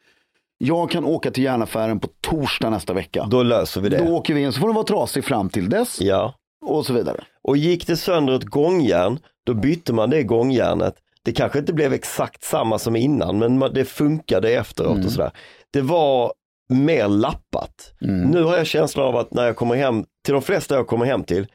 [0.59, 3.27] Jag kan åka till järnaffären på torsdag nästa vecka.
[3.31, 3.99] då löser vi det.
[4.07, 6.35] Då åker vi in, så får den vara trasig fram till dess Ja.
[6.67, 7.25] och så vidare.
[7.43, 10.95] Och gick det sönder ett gångjärn, då bytte man det gångjärnet.
[11.23, 15.07] Det kanske inte blev exakt samma som innan, men det funkade efteråt Mm.
[15.07, 15.31] och sådär.
[15.73, 16.33] Det var
[16.69, 17.93] mer lappat.
[18.01, 21.07] Nu har jag känslan av att när jag kommer hem, till de flesta jag kommer
[21.07, 21.47] hem till,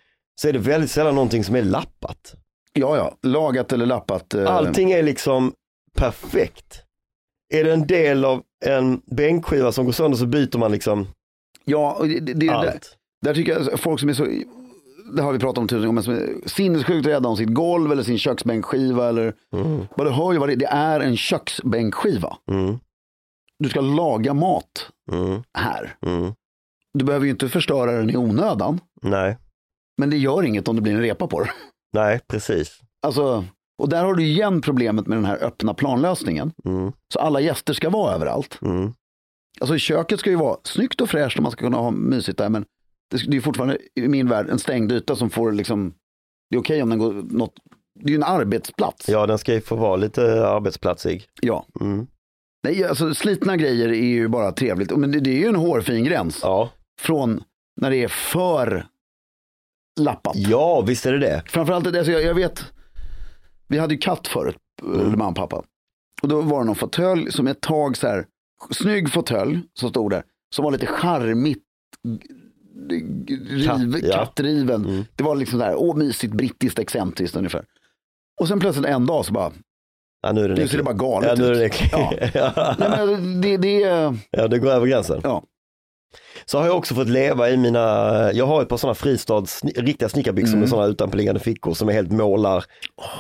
[0.42, 2.34] så är det väldigt sällan någonting som är lappat.
[2.74, 4.34] Ja, ja, lagat eller lappat.
[4.34, 5.54] eh, Allting är liksom
[5.98, 6.82] perfekt.
[7.54, 11.08] Är det en del av en bänkskiva som går sönder så byter man liksom
[11.66, 12.98] Ja, det, det, det, där, allt.
[13.22, 14.28] där tycker jag folk som är så,
[15.16, 17.92] det har vi pratat om tusen gånger, men som är sinnessjukt rädda om sitt golv
[17.92, 19.86] eller sin köksbänkskiva eller Mm.
[19.98, 20.58] vad du hör ju vad det är.
[20.58, 22.38] Det är en köksbänkskiva.
[22.52, 22.80] Mm.
[23.64, 25.44] Du ska laga mat Mm.
[25.58, 25.96] här.
[26.06, 26.34] Mm.
[26.94, 29.38] Du behöver ju inte förstöra den i onödan, Nej,
[29.98, 31.50] men det gör inget om det blir en repa på det.
[31.94, 32.80] nej precis.
[33.02, 33.46] Alltså,
[33.78, 36.52] och där har du igen problemet med den här öppna planlösningen.
[36.66, 36.92] Mm.
[37.14, 38.60] Så alla gäster ska vara överallt.
[38.62, 38.94] Mm.
[39.62, 42.50] Alltså köket ska ju vara snyggt och fräscht och man ska kunna ha mysigt där.
[42.50, 42.66] Men
[43.28, 45.94] det är fortfarande i min värld en stängd yta som får liksom,
[46.50, 47.54] det är okej om den går något,
[48.00, 49.10] det är ju en arbetsplats.
[49.10, 51.26] Ja, den ska ju få vara lite arbetsplatsig.
[51.42, 51.66] Ja.
[51.82, 52.08] Mm.
[52.64, 54.98] Nej, alltså slitna grejer är ju bara trevligt.
[54.98, 56.40] Men det, det är ju en hårfin gräns.
[56.42, 56.70] Ja.
[57.02, 57.44] Från
[57.82, 58.88] när det är för
[60.00, 60.36] lappat.
[60.36, 61.44] ja, visst är det det.
[61.48, 62.66] Framförallt, alltså jag, jag vet,
[63.68, 65.64] vi hade ju katt förut, eller mamma och pappa.
[66.22, 68.26] Och då var det någon fåtölj som ett tag så här,
[68.72, 70.24] snygg fåtölj som stod där,
[70.56, 71.64] som var lite charmigt
[72.90, 74.18] riv, Katt, ja.
[74.26, 74.86] kattriven.
[74.86, 75.04] Mm.
[75.16, 77.66] Det var liksom så här, åh mysigt, brittiskt, excentriskt ungefär.
[78.42, 79.52] Och sen plötsligt en dag så bara,
[80.24, 81.74] Ja, nu är den nu ser det bara galet Ja, nu är den ut.
[81.92, 82.14] Ja.
[82.34, 82.76] Ja.
[82.80, 85.22] Nej, men det, det är, ja, det går över gränsen.
[85.24, 85.44] ja.
[86.46, 87.80] Så har jag också fått leva i mina,
[88.34, 90.60] jag har ett par sådana fristads, riktiga snickarbyxor Mm.
[90.60, 92.66] med sådana utanpåliggande fickor som är helt målar.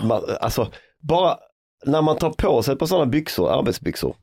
[0.03, 1.37] Ma- Alltså, bara
[1.85, 4.15] när man tar på sig ett par sådana byxor, arbetsbyxor,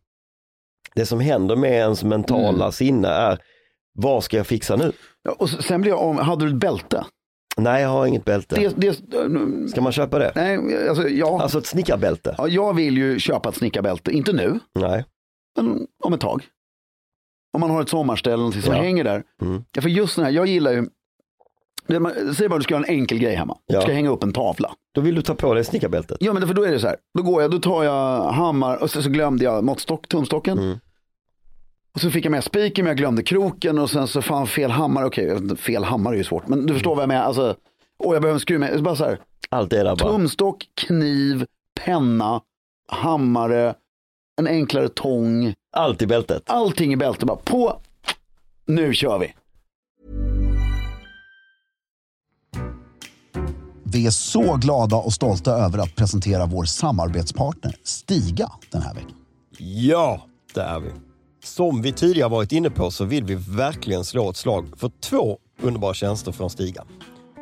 [0.94, 2.72] det som händer med ens mentala Mm.
[2.72, 3.38] sinne är,
[3.94, 4.92] vad ska jag fixa nu?
[5.22, 7.04] Ja, Och sen blir jag om, hade du ett bälte?
[7.62, 8.54] Nej, jag har inget bälte.
[8.76, 10.32] Det, det, Ska man köpa det?
[10.34, 12.34] nej, alltså, ja, Alltså ett snickarbälte?
[12.38, 15.04] ja, jag vill ju köpa ett snickarbälte, inte nu, Nej.
[15.56, 16.42] men om ett tag.
[17.54, 18.80] Om man har ett sommarställe som Ja.
[18.82, 19.22] hänger där.
[19.42, 19.64] Mm.
[19.74, 20.86] Ja, för just den här, jag gillar ju,
[22.00, 23.56] man- säg bara att du ska göra en enkel grej hemma.
[23.66, 23.78] Ja.
[23.78, 24.72] Du ska hänga upp en tavla.
[24.94, 26.16] Då vill du ta på dig snickarbältet.
[26.20, 28.82] Ja men för då är det så här, då går jag, då tar jag hammar
[28.82, 30.58] och så, så glömde jag måttstock, tumstocken.
[30.58, 30.78] Mm.
[31.94, 34.70] Och så fick jag med spiken men jag glömde kroken och sen så fan fel
[34.70, 36.48] hammare, okej fel hammare är ju svårt.
[36.48, 37.56] Men du förstår vad jag menar, alltså,
[37.98, 40.10] och jag behöver en skruv med, bara så här, Allt är där bara.
[40.12, 41.46] tumstock, kniv,
[41.80, 42.40] penna,
[42.92, 43.74] hammare,
[44.40, 46.42] en enklare tång, Allt i bältet.
[46.46, 47.80] allting i bältet bara på,
[48.66, 49.34] nu kör vi.
[53.84, 59.16] Vi är så glada och stolta över att presentera vår samarbetspartner Stiga den här veckan.
[59.58, 60.90] Ja, det är vi.
[61.44, 65.38] Som vi tidigare varit inne på så vill vi verkligen slå ett slag för två
[65.62, 66.84] underbara tjänster från Stiga.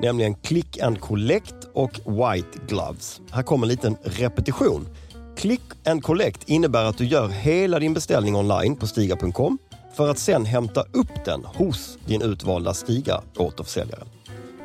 [0.02, 3.20] Nämligen Click and Collect och White Gloves.
[3.30, 4.88] Här kommer en liten repetition.
[5.37, 9.58] Click and Collect innebär att du gör hela din beställning online på Stiga.com
[9.94, 14.02] för att sen hämta upp den hos din utvalda Stiga återförsäljare.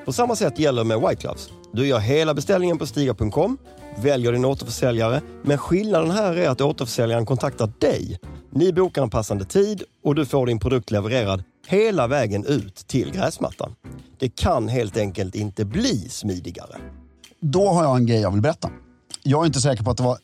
[0.06, 1.50] På samma sätt gäller med White Gloves.
[1.72, 3.58] Du gör hela beställningen på Stiga.com,
[3.98, 8.20] väljer din återförsäljare, men skillnaden här är att återförsäljaren kontaktar dig.
[8.56, 13.12] Ni bokar en passande tid och du får din produkt levererad hela vägen ut till
[13.12, 13.76] gräsmattan.
[14.20, 16.76] Det kan helt enkelt inte bli smidigare.
[17.40, 18.70] Då har jag en grej jag vill berätta.
[19.24, 20.18] Jag är inte säker på att det var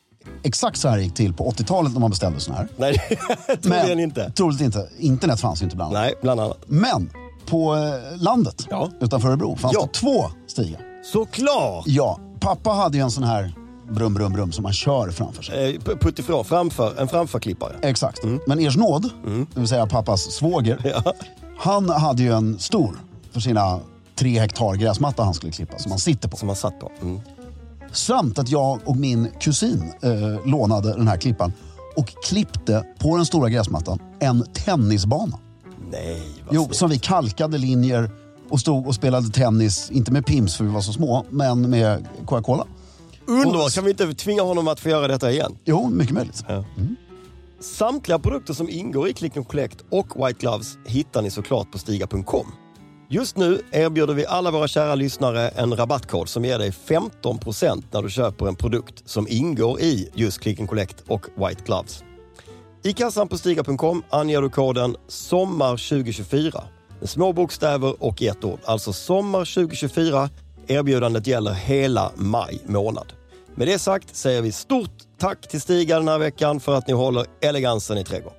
[0.44, 2.68] exakt så här det gick till på 80-talet när man beställde såna här.
[2.78, 2.98] Nej,
[3.62, 4.32] troligen inte.
[4.32, 4.89] Troligt inte.
[4.98, 6.06] Internet fanns ju inte bland annat.
[6.08, 6.58] Nej, bland annat.
[6.68, 7.10] Men
[7.46, 8.89] på eh, landet Ja.
[9.02, 9.82] utanför Örebro fanns Ja.
[9.82, 10.82] det två stigar.
[11.04, 11.84] Såklart!
[11.88, 13.54] Ja, pappa hade ju en sån här
[13.89, 15.75] brum, brum, brum som man kör framför sig.
[15.75, 17.75] Eh, Puttifrån, framför, en framförklippare.
[17.82, 18.19] Exakt.
[18.47, 19.10] Men Ers nåd,
[19.54, 20.91] det vill säga pappas svåger, Mm.
[21.06, 21.13] Ja.
[21.58, 22.95] han hade ju en stor
[23.32, 23.80] för sina
[24.15, 26.38] tre hektar gräsmatta han skulle klippa som han sitter på.
[26.38, 26.91] Som man satt på.
[27.02, 27.19] Mm.
[27.91, 31.54] Samt att jag och min kusin eh, lånade den här klippan
[31.95, 35.38] och klippte på den stora gräsmattan en tennisbana.
[35.91, 36.75] Nej, vad Jo, snyggt.
[36.78, 38.12] som vi kalkade linjer
[38.49, 42.08] och stod och spelade tennis, inte med Pims för vi var så små, men med
[42.25, 42.65] Coca-Cola.
[43.30, 43.74] Underbart!
[43.74, 45.58] Kan vi inte tvinga honom att få göra detta igen?
[45.65, 46.44] Jo, mycket möjligt.
[47.60, 51.78] Samtliga produkter som ingår i Click and Collect och White Gloves hittar ni såklart på
[51.78, 52.48] Stiga.com.
[53.10, 58.02] Just nu erbjuder vi alla våra kära lyssnare en rabattkod som ger dig 15% när
[58.02, 62.04] du köper en produkt som ingår i just Click and Collect och White Gloves.
[62.84, 66.62] I kassan på Stiga.com anger du koden SOMMAR2024
[67.00, 68.60] med små bokstäver och ett ord.
[68.65, 70.30] Alltså SOMMAR2024.
[70.68, 73.13] Erbjudandet gäller hela maj månad.
[73.60, 76.93] Med det sagt säger vi stort tack till Stiga den här veckan för att ni
[76.93, 78.38] håller elegansen i trädgården.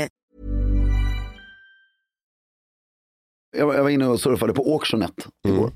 [3.57, 5.57] Jag var, jag var inne och surfade på Auctionet igår.
[5.57, 5.71] Mm.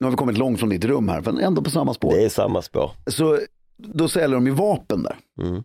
[0.00, 2.12] Nu har vi kommit långt från ditt rum här, men ändå på samma spår.
[2.12, 2.90] Det är samma spår.
[3.06, 3.38] Så
[3.76, 5.16] då säljer de ju vapen där.
[5.42, 5.62] Mm.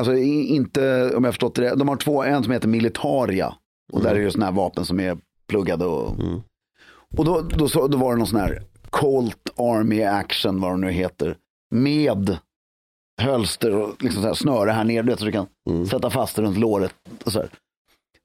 [0.00, 3.54] Alltså inte, om jag förstått det de har två, en som heter Militaria.
[3.92, 6.40] Och där är det sådana här vapen som är pluggade och, Mm.
[7.18, 10.80] och då, då, så, då var det någon sån här Colt Army Action, vad de
[10.80, 11.36] nu heter,
[11.74, 12.36] med
[13.22, 15.86] hölster och liksom så här snöre här nere, så du kan Mm.
[15.86, 16.94] sätta fast det runt låret.
[17.24, 17.50] Och så här.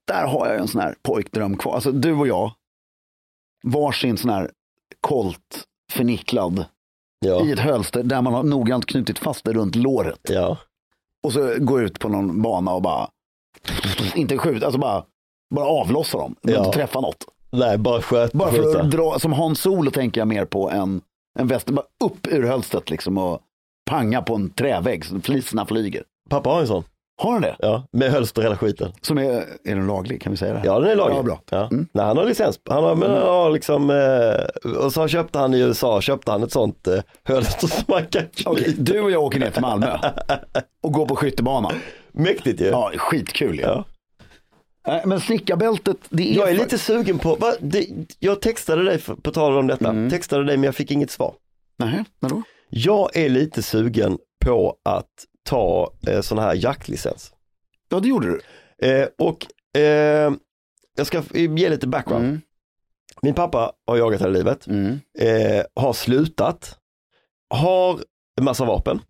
[0.08, 1.76] Där har jag en sån här pojkdröm kvar.
[1.76, 2.52] Alltså du och jag,
[3.64, 4.52] varsin sån här
[5.02, 6.66] kolt förnicklad
[7.26, 7.46] Ja.
[7.46, 10.20] i ett hölster där man har noggrant knutit fast det runt låret.
[10.30, 10.58] ja.
[11.24, 13.10] Och så gå ut på någon bana och bara,
[14.16, 15.04] inte skjuta, alltså bara,
[15.56, 16.36] bara avlossa dem.
[16.42, 16.58] Ja.
[16.58, 17.26] Inte träffa något.
[17.52, 18.34] Nej, bara sköt.
[18.34, 21.02] Bara för att dra, som Hans Solo tänker jag mer på än
[21.40, 21.74] en väster.
[21.74, 23.40] Bara upp ur hölstret liksom och
[23.90, 26.04] panga på en trävägg så fliserna flyger.
[26.30, 26.84] Pappa har en sån.
[27.20, 27.56] Har han det?
[27.60, 28.92] Ja, med hölster hela skiten.
[29.02, 29.24] Som är,
[29.64, 30.22] är den laglig?
[30.22, 30.62] Kan vi säga det?
[30.66, 31.18] Ja, den är laglig.
[31.18, 31.42] Ja, bra.
[31.50, 31.68] Ja.
[31.72, 31.88] Mm.
[31.92, 32.60] Nej, han har licens.
[32.70, 36.44] Han har, men han har liksom, eh, och så köpte han i USA, köpte han
[36.44, 38.72] ett sånt eh, hölster som man kan knyta.
[38.78, 39.98] du och jag åker ner till Malmö
[40.84, 41.74] och går på skyttebanan.
[42.12, 42.66] Mäktigt ju.
[42.66, 43.62] Ja, skitkul ju.
[43.62, 43.86] Ja.
[44.88, 46.38] Nej, Men snickarbältet, det är...
[46.38, 47.54] Jag är fa- lite sugen på, va?
[47.60, 47.88] Det,
[48.20, 50.10] jag textade dig, för, på tal om detta, Mm.
[50.10, 51.34] textade dig men jag fick inget svar.
[51.80, 52.42] Nej, när då?
[52.70, 55.06] Jag är lite sugen på att
[55.48, 57.32] ta eh, sån här jaktlicens.
[57.90, 58.42] Ja, det gjorde du.
[58.88, 59.46] Eh, och
[59.82, 60.32] eh,
[60.98, 62.26] jag ska ge lite background.
[62.26, 62.42] Mm.
[63.22, 65.00] Min pappa har jagat hela livet, Mm.
[65.20, 66.78] eh, har slutat,
[67.50, 68.00] har
[68.40, 69.02] en massa vapen.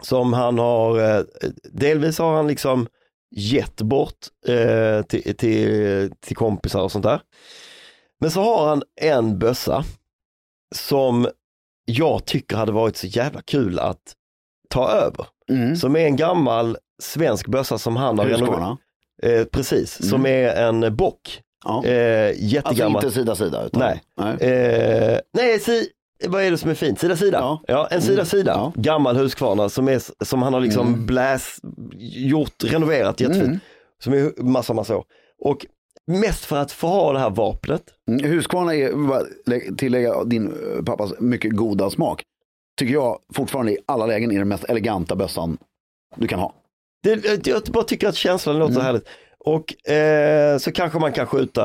[0.00, 1.24] Som han har, eh,
[1.72, 2.86] delvis har han liksom
[3.30, 7.20] gett bort eh, till, till, till kompisar och sånt där.
[8.20, 9.84] Men så har han en bössa
[10.74, 11.28] som
[11.84, 14.14] jag tycker hade varit så jävla kul att
[14.70, 15.26] ta över.
[15.50, 15.76] Mm.
[15.76, 18.78] Som är en gammal svensk bössa som han har renoverat.
[19.22, 21.40] Eh, precis, som är en bock.
[21.64, 21.84] Ja.
[21.84, 23.04] Eh, Alltså jättegammal.
[23.04, 23.64] inte sida sida.
[23.66, 23.80] Utan...
[23.80, 24.02] Nej.
[24.20, 24.50] Nej.
[24.50, 25.88] Eh, nej, si,
[26.26, 27.00] vad är det som är fint?
[27.00, 27.38] Sida sida?
[27.38, 27.60] Ja.
[27.66, 28.26] Ja, en sida Mm.
[28.26, 28.52] sida.
[28.54, 28.72] Ja.
[28.82, 31.06] Gammal Husqvarna som, är, som han har liksom Mm.
[31.06, 31.56] bläs,
[32.00, 33.46] gjort, renoverat jättefint.
[33.46, 33.58] Mm.
[34.02, 35.04] Som är massa, massa år.
[35.44, 35.66] Och
[36.06, 37.82] mest för att få ha det här vapnet.
[38.10, 42.22] Mm, Husqvarna är, tillägga din eh, pappas mycket goda smak.
[42.78, 45.58] Tycker jag fortfarande i alla lägen är den mest eleganta bössan
[46.16, 46.54] du kan ha.
[47.02, 48.84] Det, jag bara tycker att känslan låter Mm.
[48.86, 49.08] härligt.
[49.38, 51.64] Och eh, så kanske man kan skjuta,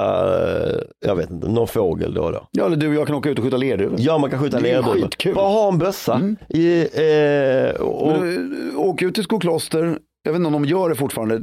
[0.74, 2.48] eh, jag vet inte, någon fågel då och då.
[2.52, 3.96] Ja, eller du och jag kan åka ut och skjuta lerduvor.
[4.00, 5.34] Ja, man kan skjuta lerduvor.
[5.34, 6.16] Bara ha en bössa.
[6.16, 6.36] Mm.
[6.50, 10.00] I, eh, och, Men du, åk ut till Skokloster.
[10.24, 11.42] Jag vet inte om de gör det fortfarande.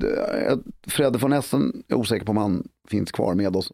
[0.86, 3.72] Fredde von Essen, jag är osäker på om han finns kvar med oss.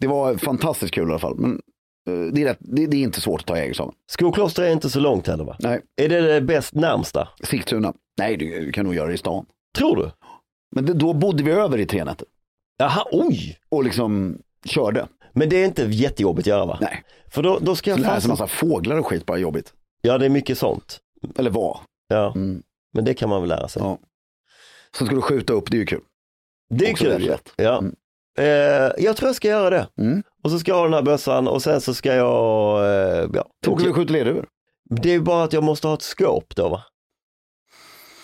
[0.00, 1.36] Det var fantastiskt kul i alla fall.
[1.38, 1.58] Men eh,
[2.32, 3.94] det är, rätt, det, det är inte svårt att ta jägarexamen.
[4.06, 5.56] Skokloster är inte så långt heller va?
[5.60, 7.28] Nej, Är det det bäst närmsta?
[7.42, 7.92] Sigtuna.
[8.18, 9.46] Nej, du, du kan nog göra det i stan.
[9.76, 10.10] Tror du?
[10.76, 12.26] Men det, då bodde vi över i tre nätter
[12.78, 13.58] Jaha, oj!
[13.68, 15.06] och liksom körde.
[15.32, 16.78] Men det är inte jättejobbigt att göra va?
[16.80, 19.72] Nej, För då, då ska jag lär sig massa fåglar och skit bara jobbigt.
[20.02, 20.98] Ja, det är mycket sånt.
[21.38, 21.80] Eller var.
[22.08, 22.62] Ja, Mm.
[22.92, 23.82] men det kan man väl lära sig.
[23.82, 23.98] Ja.
[24.98, 26.00] Sen ska du skjuta upp, det är ju kul.
[26.70, 27.36] Det är Också kul.
[27.56, 27.78] Ja.
[27.78, 27.94] Mm.
[28.40, 29.86] Eh, jag tror jag ska göra det.
[29.98, 30.22] Mm.
[30.44, 33.44] Och så ska jag ha den här bössan och sen så ska jag, eh, ja.
[33.66, 34.46] Åker vi skjuter lerduvor.
[35.02, 36.82] Det är bara att jag måste ha ett skåp då va?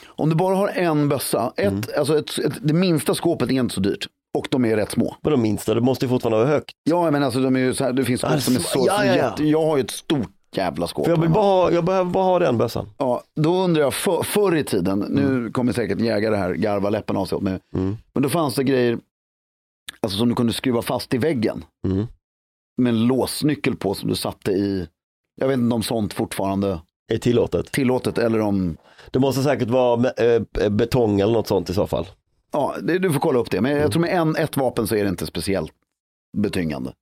[0.08, 1.82] Om du bara har en bössa, ett, Mm.
[1.98, 4.06] alltså ett, ett, det minsta skåpet är inte så dyrt.
[4.38, 5.16] Och de är rätt små.
[5.22, 5.74] Vadå minsta?
[5.74, 6.70] Det måste ju fortfarande vara högt.
[6.84, 8.84] Ja, men alltså de är ju så här, det finns skåp Ah, som är så-
[8.86, 9.34] ja, ja, ja.
[9.44, 11.04] Jag har ju ett stort jävla skåp.
[11.04, 12.88] För jag, vill bara ha, jag behöver bara ha den bössan.
[12.98, 15.14] Ja, då undrar jag, för, förr i tiden, Mm.
[15.42, 17.58] nu kommer säkert jägare här garva läppen av sig åt mig.
[17.74, 17.96] Mm.
[18.14, 18.98] Men då fanns det grejer
[20.00, 21.64] alltså, som du kunde skruva fast i väggen.
[21.86, 22.06] Mm.
[22.78, 24.88] Med en låsnyckel på som du satte i,
[25.40, 26.80] jag vet inte om sånt fortfarande
[27.12, 27.72] Är tillåtet.
[27.72, 28.76] tillåtet eller om,
[29.10, 32.06] Det måste säkert vara eh, betong eller något sånt i så fall.
[32.52, 33.60] ja det, du får kolla upp det.
[33.60, 33.82] Men Mm.
[33.82, 35.72] jag tror med en, ett vapen så är det inte speciellt
[36.36, 36.92] betyngande.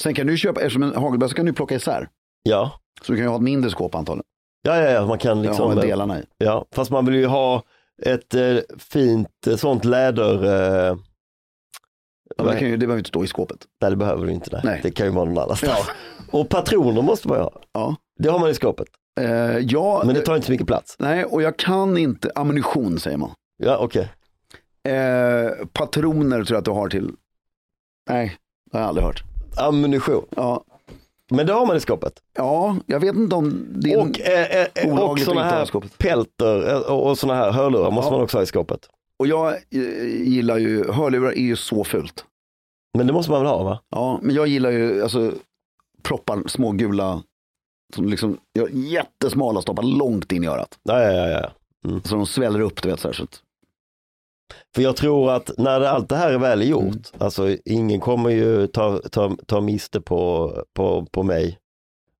[0.00, 2.08] Sen kan du köpa, eftersom en hagelbössa kan du plocka isär.
[2.42, 4.24] Ja, Så du kan ju ha ett mindre skåp antagligen.
[4.62, 6.24] ja, ja, ja man kan Liksom, ha delarna i.
[6.38, 7.62] Ja, fast man vill ju ha
[8.02, 10.34] ett eh, fint eh, sånt läder.
[10.90, 10.96] Eh,
[12.36, 13.56] Ja, det, kan ju, det behöver inte stå i skåpet.
[13.80, 14.50] nej, det behöver du inte.
[14.52, 14.60] Nej.
[14.64, 14.80] Nej.
[14.82, 15.72] Det kan ju vara någon annanstans.
[15.86, 15.92] Ja.
[16.38, 17.52] Och patroner måste man ju ha.
[17.72, 17.96] Ja.
[18.18, 18.86] Det har man i skåpet.
[19.20, 20.96] Eh, ja, Men det tar inte så mycket plats.
[20.98, 23.30] nej, och jag kan inte, ammunition säger man.
[23.56, 24.08] Ja, okej.
[24.88, 27.10] Eh, patroner tror jag att du har till,
[28.08, 28.36] nej,
[28.70, 29.22] det har jag aldrig hört.
[29.56, 30.24] Ammunition.
[30.36, 30.64] Ja,
[31.30, 32.12] Men det har man i skåpet.
[32.36, 35.66] ja jag vet inte om det är Och, eh, eh, och olagligt sådana här
[35.98, 38.12] pelter eh, och, och sådana här hörlurar måste Ja.
[38.16, 38.80] man också ha i skåpet.
[39.22, 42.24] Och jag eh, gillar ju, hörlurar är ju så fult.
[42.98, 43.80] Men det måste man väl ha va?
[43.90, 45.32] Ja, men jag gillar ju alltså
[46.02, 47.22] proppar, små gula,
[47.94, 48.38] som liksom
[48.72, 50.78] jättesmala stoppar långt in i örat.
[50.82, 51.50] Ja, ja, ja, ja.
[52.04, 53.42] Så de sväller upp, du vet att,
[54.74, 57.02] För jag tror att när allt det här är väl gjort, Mm.
[57.18, 61.58] alltså ingen kommer ju ta, ta, ta miste på, på, på mig.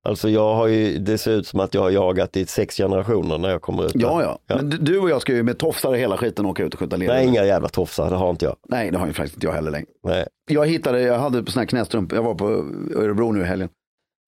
[0.05, 3.37] Alltså jag har ju, det ser ut som att jag har jagat i sex generationer
[3.37, 3.91] när jag kommer ut.
[3.95, 4.55] ja, ja, Ja.
[4.55, 7.15] Men du- och jag ska ju med tofsar hela skiten åka ut och skjuta lerduvor.
[7.15, 8.55] Nej, inga jävla tofsar, det har inte jag.
[8.69, 9.87] Nej, det har ju faktiskt inte jag heller längre.
[10.03, 10.27] Nej.
[10.49, 12.45] Jag hittade, jag hade såna här knästrumpor, jag var på
[12.95, 13.69] Örebro nu i helgen.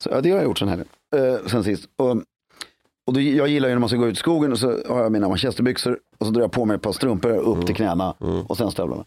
[0.04, 1.86] Så, ja, det har jag gjort sen helgen, eh, sen sist.
[1.98, 2.12] Och,
[3.08, 5.02] Och då, jag gillar ju när man ska gå ut i skogen och så har
[5.04, 8.14] jag mina manchesterbyxor och så drar jag på mig ett par strumpor upp till knäna
[8.48, 9.06] och sen stövlarna.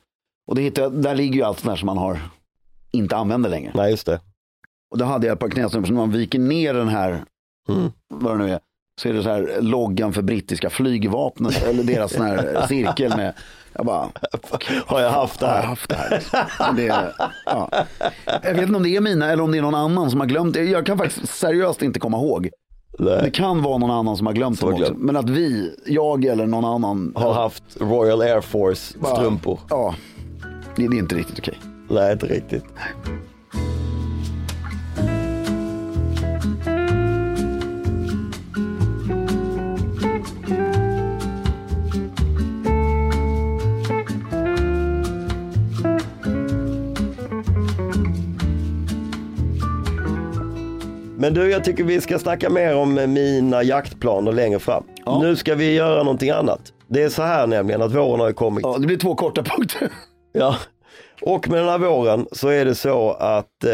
[0.49, 2.19] Och det hittar jag, där ligger ju allt sånt där som man har
[2.91, 3.73] inte använder längre.
[3.75, 4.21] Nej, just det.
[4.91, 7.25] Och då hade jag ett par knästrumpor som när man viker ner den här,
[7.69, 7.91] Mm.
[8.15, 8.59] vad det nu är,
[9.01, 13.35] så är det så här loggan för brittiska flygvapnet eller deras sån här cirkel med,
[13.73, 14.09] jag bara,
[14.87, 15.69] Har jag haft det har jag här?
[15.69, 16.73] haft det här?
[16.77, 17.13] Det,
[17.47, 17.71] ja.
[18.43, 20.27] Jag vet inte om det är mina eller om det är någon annan som har
[20.27, 20.65] glömt det.
[20.65, 22.49] Jag kan faktiskt seriöst inte komma ihåg.
[22.99, 23.31] Det Nej.
[23.33, 24.95] kan vara någon annan som har glömt dem också.
[24.97, 29.61] Men att vi, jag eller någon annan Har haft Royal Air Force bara- strumpor.
[29.71, 29.95] Ja,
[30.77, 31.59] det, det är inte riktigt okej.
[31.91, 32.65] Nej, inte riktigt.
[51.21, 54.85] Men du, jag tycker vi ska snacka mer om mina jaktplaner längre fram.
[55.05, 55.23] Ja.
[55.23, 56.73] Nu ska vi göra någonting annat.
[56.89, 58.63] Det är så här nämligen att våren har kommit.
[58.63, 59.93] Ja, det blir två korta punkter.
[60.33, 60.57] Ja.
[61.23, 63.71] Och med den här våren så är det så att eh,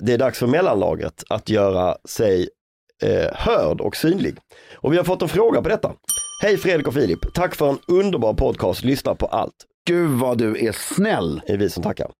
[0.00, 2.48] det är dags för mellanlagret att göra sig
[3.02, 4.36] eh, hörd och synlig.
[4.74, 5.92] Och vi har fått en fråga på detta.
[6.42, 9.54] Hej Fredrik och Filip, tack för en underbar podcast, lyssna på allt.
[9.86, 11.40] Gud vad du är snäll.
[11.46, 12.10] Det är vi som tackar.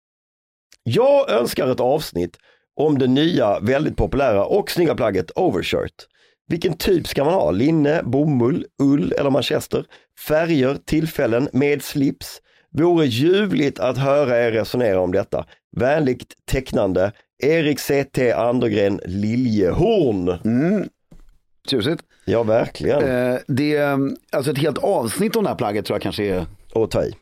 [0.82, 2.36] Jag önskar ett avsnitt
[2.78, 6.06] om det nya, väldigt populära och snygga plagget overshirt.
[6.48, 7.50] Vilken typ ska man ha?
[7.50, 9.84] Linne, bomull, ull eller manchester?
[10.28, 12.40] Färger, tillfällen, med slips?
[12.70, 15.46] Vore ljuvligt att höra er resonera om detta.
[15.76, 17.12] Vänligt tecknande,
[17.42, 20.28] Erik CT Andergren Liljehorn.
[20.28, 20.88] Mm.
[21.70, 22.02] Tjusigt.
[22.24, 23.02] Ja, verkligen.
[23.02, 23.98] Eh, det är
[24.32, 26.46] alltså ett helt avsnitt om det här plagget tror jag kanske är.
[26.74, 27.14] Och ta i.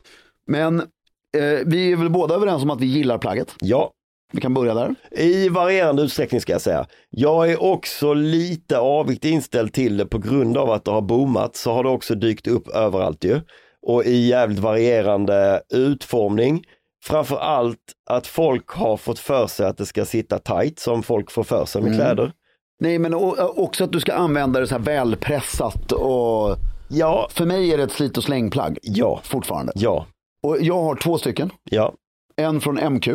[0.47, 3.55] Men eh, vi är väl båda överens om att vi gillar plagget.
[3.59, 3.91] Ja,
[4.33, 4.95] Vi kan börja där.
[5.11, 6.85] I varierande utsträckning ska jag säga.
[7.09, 11.55] Jag är också lite avigt inställd till det på grund av att det har boomat
[11.55, 13.41] så har det också dykt upp överallt ju.
[13.81, 16.63] Och i jävligt varierande utformning.
[17.03, 21.31] Framför allt att folk har fått för sig att det ska sitta tight som folk
[21.31, 22.31] får för sig med kläder.
[22.79, 26.55] Nej, men också att du ska använda det så här välpressat och
[26.89, 29.71] Ja, för mig är det ett slit och slängplagg ja, fortfarande.
[29.75, 30.05] ja,
[30.41, 31.49] Och jag har två stycken.
[31.69, 31.93] ja,
[32.35, 33.07] En från MQ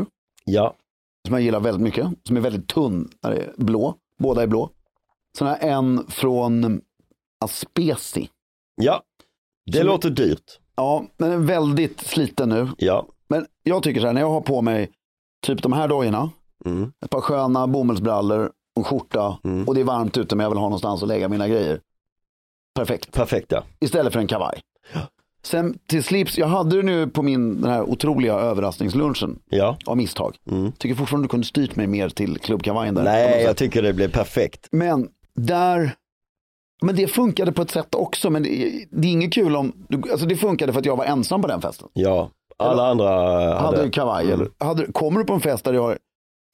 [0.44, 0.74] ja,
[1.28, 3.94] som jag gillar väldigt mycket, som är väldigt tunn, är blå.
[4.18, 4.70] Båda är blå.
[5.38, 6.80] Sen har jag en från
[7.44, 8.28] Aspesi.
[8.74, 9.02] ja.
[9.70, 10.58] Det Som- låter dyrt.
[10.76, 12.68] Ja, men den är väldigt sliten nu.
[12.78, 14.90] Ja, Men jag tycker så här, när jag har på mig
[15.46, 16.30] typ de här dojorna,
[16.64, 16.92] mm.
[17.04, 19.68] ett par sköna bomullsbrallor och en skjorta Mm.
[19.68, 21.80] och det är varmt ute men jag vill ha någonstans att lägga mina grejer.
[22.74, 23.64] Perfekt, perfekt ja.
[23.80, 24.60] istället för en kavaj.
[25.44, 29.76] Sen till slips, jag hade det nu på min den här otroliga överraskningslunchen Ja.
[29.86, 30.36] av misstag.
[30.50, 30.72] Mm.
[30.72, 33.02] Tycker fortfarande du kunde styrt mig mer till klubbkavajen där.
[33.04, 34.68] Nej, jag tycker det blev perfekt.
[34.70, 35.94] Men där,
[36.82, 38.30] men det funkade på ett sätt också.
[38.30, 39.72] Men det, det är inget kul om,
[40.10, 41.88] alltså det funkade för att jag var ensam på den festen.
[41.92, 43.76] Ja, alla andra hade...
[43.78, 44.34] Hade, kavaj Mm.
[44.40, 45.98] eller, hade, kommer du på en fest där du har,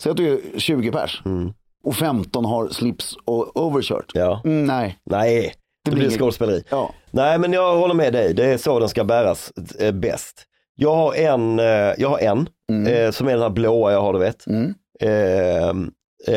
[0.02, 1.52] säg att du är 20 pers Mm.
[1.84, 4.10] och 15 har slips och overshirt.
[4.14, 4.40] Ja.
[4.44, 5.54] Mm, nej, Nej,
[5.90, 6.62] det, blir skådespeleri.
[6.70, 6.94] ja.
[7.10, 8.34] Nej, men jag håller med dig.
[8.34, 10.44] Det är så den ska bäras eh, bäst.
[10.76, 11.64] Jag har en, eh,
[11.98, 12.48] jag har en
[12.86, 14.46] eh, som är den här blåa jag har, du vet.
[14.46, 14.74] Mm.
[15.00, 15.68] Eh,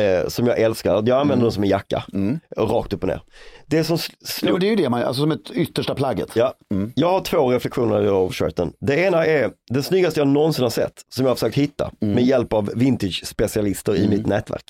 [0.00, 0.94] eh, som jag älskar.
[1.06, 2.40] Jag använder den som en jacka, Mm.
[2.56, 3.22] rakt upp och ner.
[3.66, 4.60] Det som slog...
[4.60, 6.28] det är ju det, man, alltså som ett yttersta plagget.
[6.34, 6.92] Ja, Mm.
[6.96, 8.72] jag har två reflektioner i overshirten.
[8.80, 12.14] Det ena är det snyggaste jag någonsin har sett, som jag har försökt hitta Mm.
[12.14, 14.64] med hjälp av vintage-specialister i mitt nätverk.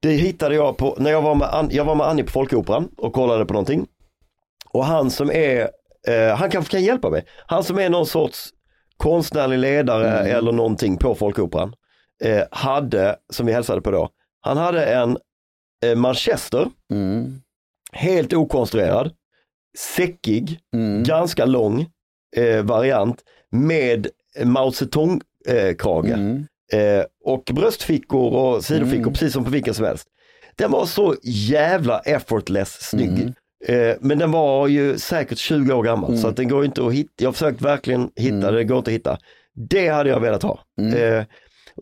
[0.00, 2.88] Det hittade jag på, när jag var med, An- jag var med Annie på Folkoperan
[2.96, 3.86] och kollade på någonting.
[4.74, 5.70] Och han som är,
[6.08, 8.48] eh, han kanske kan hjälpa mig, han som är någon sorts
[8.96, 10.36] konstnärlig ledare Mm.
[10.36, 11.74] eller någonting på Folkoperan,
[12.24, 14.08] eh, hade, som vi hälsade på då,
[14.40, 15.18] han hade en
[15.84, 17.40] eh, manchester, Mm.
[17.92, 19.10] helt okonstruerad,
[19.78, 21.02] säckig, Mm.
[21.02, 21.86] ganska lång
[22.36, 24.06] eh, variant med
[24.44, 26.46] Mao Zedong eh, Mm.
[26.72, 29.12] eh, och bröstfickor och sidofickor Mm.
[29.12, 30.08] precis som på vilken som helst.
[30.56, 33.08] Den var så jävla effortless snygg.
[33.20, 33.34] Mm.
[33.68, 36.22] Eh, men den var ju säkert 20 år gammal Mm.
[36.22, 37.10] så att den går inte att hitta.
[37.16, 38.54] Jag har försökt verkligen hitta, Mm.
[38.54, 39.18] det går inte att hitta.
[39.70, 40.60] Det hade jag velat ha.
[40.80, 41.18] Mm.
[41.18, 41.24] Eh,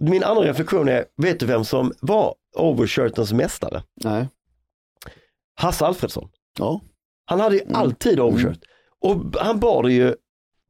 [0.00, 3.82] min andra reflektion är, vet du vem som var overshirtens mästare?
[4.04, 4.28] Nej.
[5.54, 6.28] Hasse Alfredsson.
[6.58, 6.80] Ja.
[7.24, 7.74] Han hade ju Mm.
[7.74, 8.58] alltid overshirt.
[9.00, 10.14] Och han bar det ju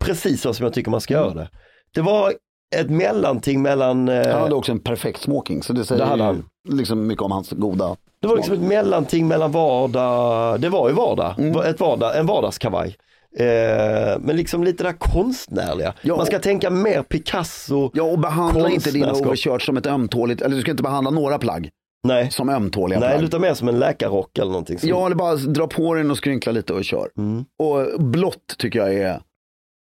[0.04, 1.24] precis så som jag tycker man ska Mm.
[1.24, 1.50] göra det.
[1.94, 2.34] Det var
[2.76, 6.22] ett mellanting mellan, eh, Han hade också en perfekt smoking, så det säger Det hade
[6.24, 6.44] han.
[6.68, 10.94] liksom mycket om hans goda det var liksom ett mellanting mellan vardag, det var ju
[10.94, 11.56] vardag, Mm.
[11.60, 12.96] ett vardag en vardagskavaj.
[13.38, 15.94] Eh, men liksom lite det där konstnärliga.
[16.02, 16.16] Ja.
[16.16, 17.90] Man ska tänka mer Picasso.
[17.94, 21.38] Ja, och behandla inte dina overshirts som ett ömtåligt, eller du ska inte behandla några
[21.38, 21.70] plagg
[22.04, 23.18] Nej, som ömtåliga Nej plagg.
[23.20, 24.78] det lutar mer som en läkarrock eller någonting.
[24.78, 24.88] Som...
[24.88, 27.08] Ja, eller bara dra på den och skrynkla lite och kör.
[27.18, 27.44] Mm.
[27.58, 29.20] Och blått tycker jag är,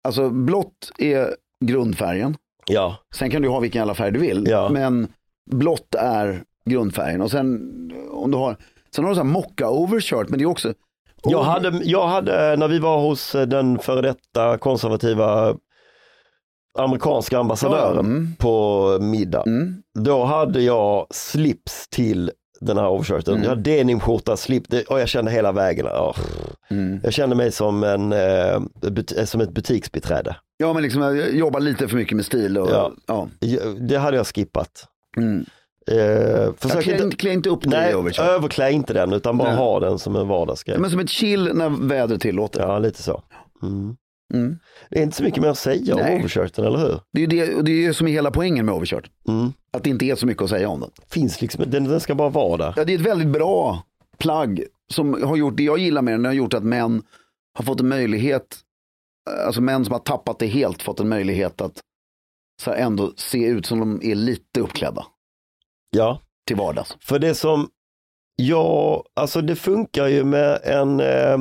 [0.08, 2.36] alltså blått är grundfärgen.
[2.66, 4.46] ja, Sen kan du ha vilken jävla färg du vill.
[4.50, 4.68] Ja.
[4.68, 5.08] Men
[5.50, 7.20] blått är grundfärgen.
[7.22, 7.60] Och sen
[8.10, 8.56] om du har,
[8.94, 10.74] sen har du så här mocka overshirt, men det är också.
[11.22, 15.56] Jag hade, jag hade, när vi var hos eh, den före detta konservativa
[16.78, 18.28] amerikanska ambassadören Mm.
[18.38, 19.42] på middag.
[19.46, 19.82] Mm.
[19.98, 22.30] Då hade jag slips till
[22.60, 23.34] den här overshirten.
[23.34, 23.42] Mm.
[23.42, 26.16] Jag hade denimskjorta, slip, det, och jag kände hela vägen, åh,
[26.70, 27.00] Mm.
[27.02, 28.54] jag kände mig som, en, eh,
[29.16, 30.36] eh, som ett butiksbiträde.
[30.56, 32.58] Ja, men liksom jag jobbar lite för mycket med stil.
[32.58, 32.92] Och, Ja.
[33.06, 33.28] ja.
[33.88, 34.86] Det hade jag skippat.
[35.90, 38.26] Eh, försök klä, inte, klä inte upp nej, overshirt.
[38.26, 39.58] överklä inte den utan bara Nej.
[39.58, 40.78] ha den som en vardagsgrej.
[40.78, 42.60] Men som ett chill när vädret tillåter.
[42.60, 43.22] Ja, lite så.
[43.62, 43.96] Mm.
[44.34, 44.58] Mm.
[44.90, 46.14] Det är inte så mycket mer att säga Nej.
[46.14, 47.00] om overshirten, eller hur?
[47.12, 49.10] Det är ju det, det är som är hela poängen med overshirt.
[49.28, 49.52] Mm.
[49.72, 50.90] Att det inte är så mycket att säga om den.
[51.08, 52.74] Finns liksom, den, den ska bara vara där.
[52.76, 53.82] Ja, det är ett väldigt bra
[54.18, 57.02] plagg som har gjort, det jag gillar med den, det har gjort att män
[57.54, 58.56] har fått en möjlighet,
[59.46, 61.80] alltså män som har tappat det helt, fått en möjlighet att
[62.62, 65.06] så här ändå se ut som de är lite uppklädda
[65.90, 66.96] Ja, till vardags.
[67.00, 67.68] för det som,
[68.36, 71.38] ja, alltså det funkar ju med en eh,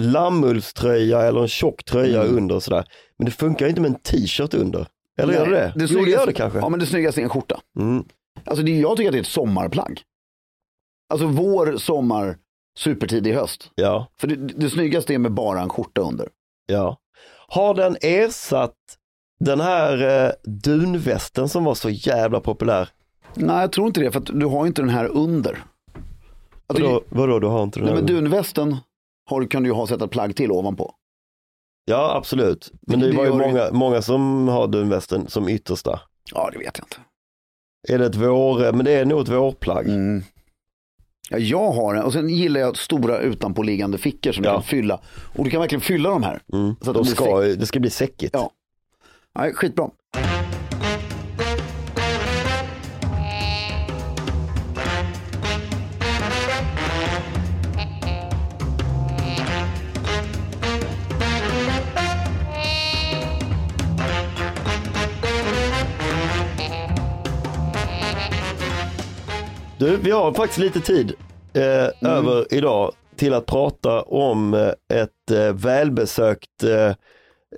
[0.00, 2.36] lammullströja eller en tjock tröja Mm.
[2.36, 2.84] under och sådär.
[3.18, 4.86] Men det funkar inte med en t-shirt under.
[5.20, 5.86] Eller gör det det?
[5.86, 6.58] Jo, det gör det kanske.
[6.58, 7.60] Ja, men det snyggaste är en skjorta.
[7.78, 8.04] Mm.
[8.44, 10.02] Alltså det, jag tycker att det är ett sommarplagg.
[11.12, 12.36] Alltså vår, sommar,
[12.78, 13.70] supertidig höst.
[13.74, 16.28] Ja, För det, det snyggaste är med bara en skjorta under.
[16.66, 16.96] ja.
[17.52, 18.76] Har den ersatt
[19.44, 22.88] den här eh, dunvästen som var så jävla populär?
[23.34, 25.64] Nej, jag tror inte det, för att du har ju inte den här under.
[26.66, 28.02] Alltså, Vadå, vadå du har inte den nej, här?
[28.02, 28.76] men dunvästen
[29.30, 30.94] har, kan du ju ha sätta ett plagg till ovanpå.
[31.84, 32.72] Ja, absolut.
[32.80, 33.46] Men det, Det var ju gör det.
[33.46, 36.00] många, många som har dunvästen som yttersta.
[36.34, 36.96] Ja, det vet jag inte.
[37.88, 39.88] Är det ett vår, men det är nog ett vårplagg.
[39.88, 40.22] Mm.
[41.30, 44.50] Ja, jag har en och sen gillar jag stora utanpåliggande fickor som Ja.
[44.50, 45.00] du kan fylla.
[45.36, 46.42] Och du kan verkligen fylla de här.
[46.52, 46.74] Mm.
[46.80, 48.34] Så att De de ska, det ska bli säckigt.
[48.34, 48.50] Ja.
[49.38, 49.90] Nej, skitbra.
[69.80, 71.12] Du, vi har faktiskt lite tid
[71.52, 71.92] eh, Mm.
[72.02, 76.94] över idag till att prata om eh, ett eh, välbesökt eh,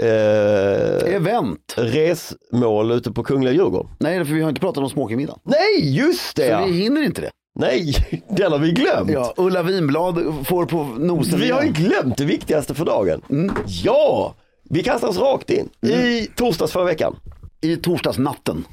[0.06, 1.74] eh, Event.
[1.76, 3.90] resmål ute på Kungliga Djurgården.
[4.00, 5.40] Nej, för vi har inte pratat om smockingmiddagen.
[5.44, 6.64] Nej, just det Så ja.
[6.64, 7.30] vi hinner inte det.
[7.58, 7.94] Nej,
[8.28, 9.10] den har vi glömt.
[9.10, 11.40] Ja, Ulla Vinblad får på nosen.
[11.40, 13.22] Vi har ju glömt det viktigaste för dagen.
[13.30, 13.54] Mm.
[13.84, 14.34] Ja,
[14.70, 15.68] vi kastar oss rakt in.
[15.90, 17.16] I torsdags förra veckan,
[17.60, 18.64] I torsdagsnatten.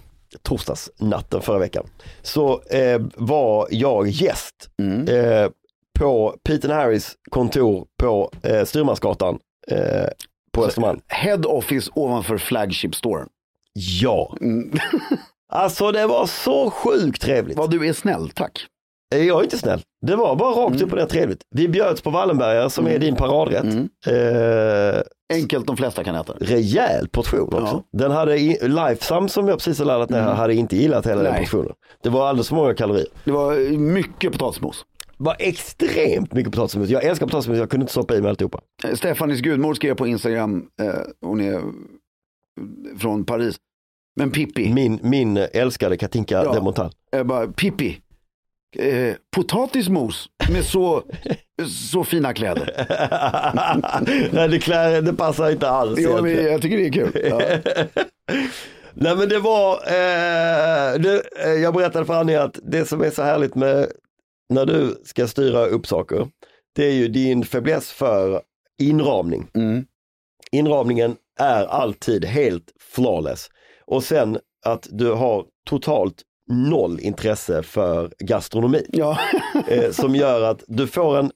[0.42, 1.86] Torsdagsnatten förra veckan,
[2.22, 5.08] så eh, var jag gäst Mm.
[5.08, 5.50] eh,
[6.00, 9.40] på Peter Harris kontor på eh, Styrmansgatan
[9.72, 10.08] eh,
[10.54, 11.00] på Östermalm.
[11.08, 13.26] Head office ovanför flagship store.
[14.02, 14.72] Ja, Mm.
[15.54, 17.58] alltså det var så sjukt trevligt.
[17.58, 18.66] Vad du är snäll, tack.
[19.16, 19.82] Eh, Jag är inte snäll.
[20.08, 21.42] Det var bara rakt upp och ner trevligt.
[21.56, 23.64] Vi bjöds på Wallenbergare som är din paradrätt.
[23.64, 23.90] Mm.
[24.08, 25.02] Eh,
[25.34, 26.34] Enkelt de flesta kan äta.
[26.40, 27.84] rejäl portion också.
[27.92, 28.00] Ja.
[28.00, 31.42] Den hade, Lifesum som jag precis har laddat ner, hade inte gillat hela den Nej.
[31.42, 31.74] portionen.
[32.04, 33.08] Det var alldeles för många kalorier.
[33.24, 34.86] Det var mycket potatismos.
[35.18, 36.90] Det var extremt mycket potatismos.
[36.90, 38.60] Jag älskar potatismos, jag kunde inte stoppa i mig alltihopa.
[38.84, 41.62] Eh, Stefanis gudmor skrev på Instagram, eh, hon är
[42.98, 43.56] från Paris.
[44.16, 46.54] Men Pippi, Min, min älskade Katinka Ja.
[46.54, 46.92] de Montal.
[47.12, 47.98] jag bara, Pippi,
[48.78, 51.04] eh, potatismos med så,
[51.92, 52.86] så fina kläder.
[54.34, 56.00] Nej, det, klär, det passar inte alls.
[56.00, 57.28] Ja, men jag tycker det är kul.
[57.30, 57.42] Ja.
[58.94, 63.10] Nej men det var, eh, det, eh, jag berättade för Annie att det som är
[63.10, 63.88] så härligt med
[64.50, 66.28] när du ska styra upp saker,
[66.76, 68.42] det är ju din fäbless för
[68.80, 69.48] inramning.
[69.54, 69.86] Mm.
[70.52, 73.50] Inramningen är alltid helt flawless.
[73.86, 78.86] Och sen att du har totalt noll intresse för gastronomi.
[78.90, 79.18] Ja.
[79.68, 81.32] Eh, som gör att du får en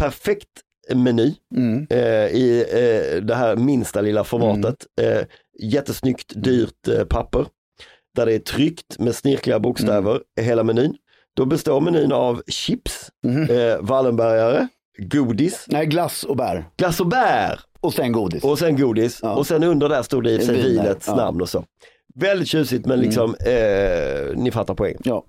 [0.00, 0.48] perfekt
[0.94, 1.86] meny Mm.
[1.90, 4.86] eh, i eh, det här minsta lilla formatet.
[5.00, 5.20] Eh,
[5.62, 7.46] jättesnyggt dyrt eh, papper
[8.16, 10.94] där det är tryckt med snirkliga bokstäver i hela menyn.
[11.36, 13.42] Då består menyn av chips, Mhm.
[13.50, 14.68] eh, Wallenbergare,
[14.98, 16.64] godis, Nej, glass och bär.
[16.76, 18.44] glass och bär Och sen godis.
[18.44, 19.34] och sen godis Ja.
[19.34, 21.12] och sen under där stod det i sig vinets ja.
[21.12, 21.24] Mm.
[21.24, 21.64] namn och så.
[22.14, 25.00] Väldigt tjusigt men liksom, eh, ni fattar poängen.
[25.04, 25.24] Ja.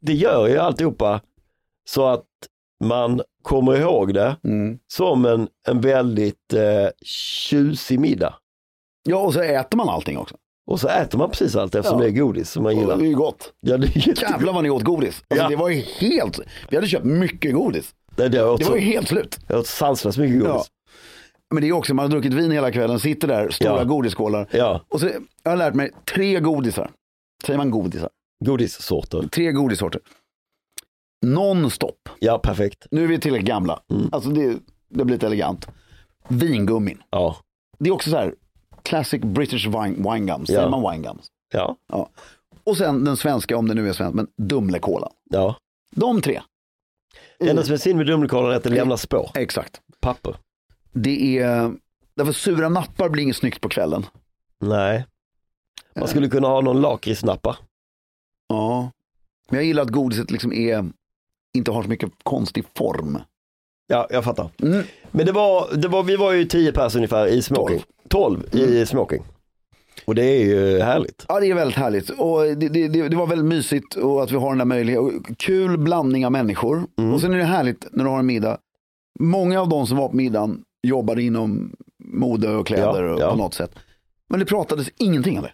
[0.00, 1.20] Det gör ju alltihopa
[1.88, 2.24] så att
[2.84, 4.78] man kommer ihåg det Mm.
[4.92, 8.34] som en, en väldigt eh, tjusig middag.
[9.08, 10.36] ja, och så äter man allting också.
[10.66, 12.04] Och så äter man precis allt eftersom Ja.
[12.04, 13.52] det är godis som man Och det är ju gott.
[13.60, 14.22] Ja, det är.
[14.30, 15.22] Jävlar vad ni åt godis.
[15.28, 15.48] Alltså, Ja.
[15.48, 17.94] Det var ju helt, vi hade köpt mycket godis.
[18.16, 19.38] Det, det, åt Det var ju helt slut.
[19.48, 20.48] jag åt sanslöst mycket godis.
[20.54, 20.64] Ja.
[21.54, 23.84] Men det är också, man har druckit vin hela kvällen, sitter där, stora Ja.
[23.84, 24.46] godisskålar.
[24.50, 25.10] Ja, Och så,
[25.42, 26.90] jag har lärt mig tre godisar.
[27.46, 28.10] Säger man godisar?
[28.44, 29.28] godissorter.
[29.32, 30.00] Tre godissorter.
[31.26, 32.08] Non-stop.
[32.18, 32.86] Ja, perfekt.
[32.90, 33.80] Nu är vi tillräckligt gamla.
[33.90, 34.08] Mm.
[34.12, 35.68] Alltså det, det blir lite elegant.
[36.28, 37.02] Vingummin.
[37.10, 37.36] Ja,
[37.78, 38.34] Det är också så här,
[38.82, 40.46] classic British wine, gums.
[40.48, 40.68] Säger Ja.
[40.78, 41.26] man wine gums?
[41.52, 41.76] ja,
[42.64, 45.10] Och sen den svenska, om det nu är svensk, men Dumlekolan.
[45.30, 45.56] ja.
[45.96, 46.40] De tre.
[47.38, 49.30] Det enda som är synd med Dumlekolan är att det lämnar spår.
[49.34, 49.80] Exakt.
[50.00, 50.36] Papper.
[50.92, 51.72] Det är,
[52.14, 54.06] därför sura nappar blir inget snyggt på kvällen.
[54.58, 55.06] Nej.
[55.96, 57.56] Man skulle kunna ha någon lakritsnappa.
[58.48, 58.90] Ja.
[59.48, 60.84] Men jag gillar att godiset liksom är,
[61.54, 63.18] inte har så mycket konstig form.
[63.86, 64.50] Ja, jag fattar.
[64.62, 64.82] Mm.
[65.10, 67.82] Men det var, det var, vi var ju 10 pers ungefär i smoking.
[68.08, 69.22] 12 i smoking.
[70.04, 71.24] Och det är ju härligt.
[71.28, 72.10] Ja, det är väldigt härligt.
[72.10, 75.34] Och det, det, det, var väldigt mysigt och att vi har den där möjligheten.
[75.38, 76.86] Kul blandning av människor.
[76.98, 77.14] Mm.
[77.14, 78.58] Och sen är det härligt när du har en middag.
[79.20, 81.72] Många av de som var på middagen jobbade inom
[82.04, 83.30] mode och kläder Ja, ja.
[83.30, 83.74] på något sätt.
[84.28, 85.52] Men det pratades ingenting om det.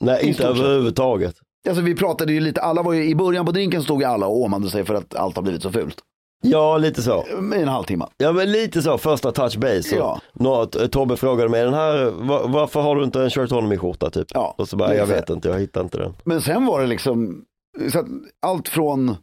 [0.00, 1.36] Nej, inte överhuvudtaget.
[1.68, 4.42] Alltså vi pratade ju lite, alla var ju, i början på drinken stod alla och
[4.42, 5.98] åmade sig för att allt har blivit så fult.
[6.42, 7.24] Ja, lite så.
[7.56, 8.06] I en halvtimme.
[8.16, 8.98] Ja, men lite så.
[8.98, 9.96] Första touch base.
[9.96, 10.20] Ja.
[10.32, 14.10] Något, Tobbe frågade mig, den här, var, varför har du inte en shirt on skjorta
[14.10, 14.26] typ?
[14.34, 16.14] Ja, Och så bara, jag vet inte, jag hittar inte den.
[16.24, 17.44] Men sen var det liksom,
[18.42, 19.16] allt från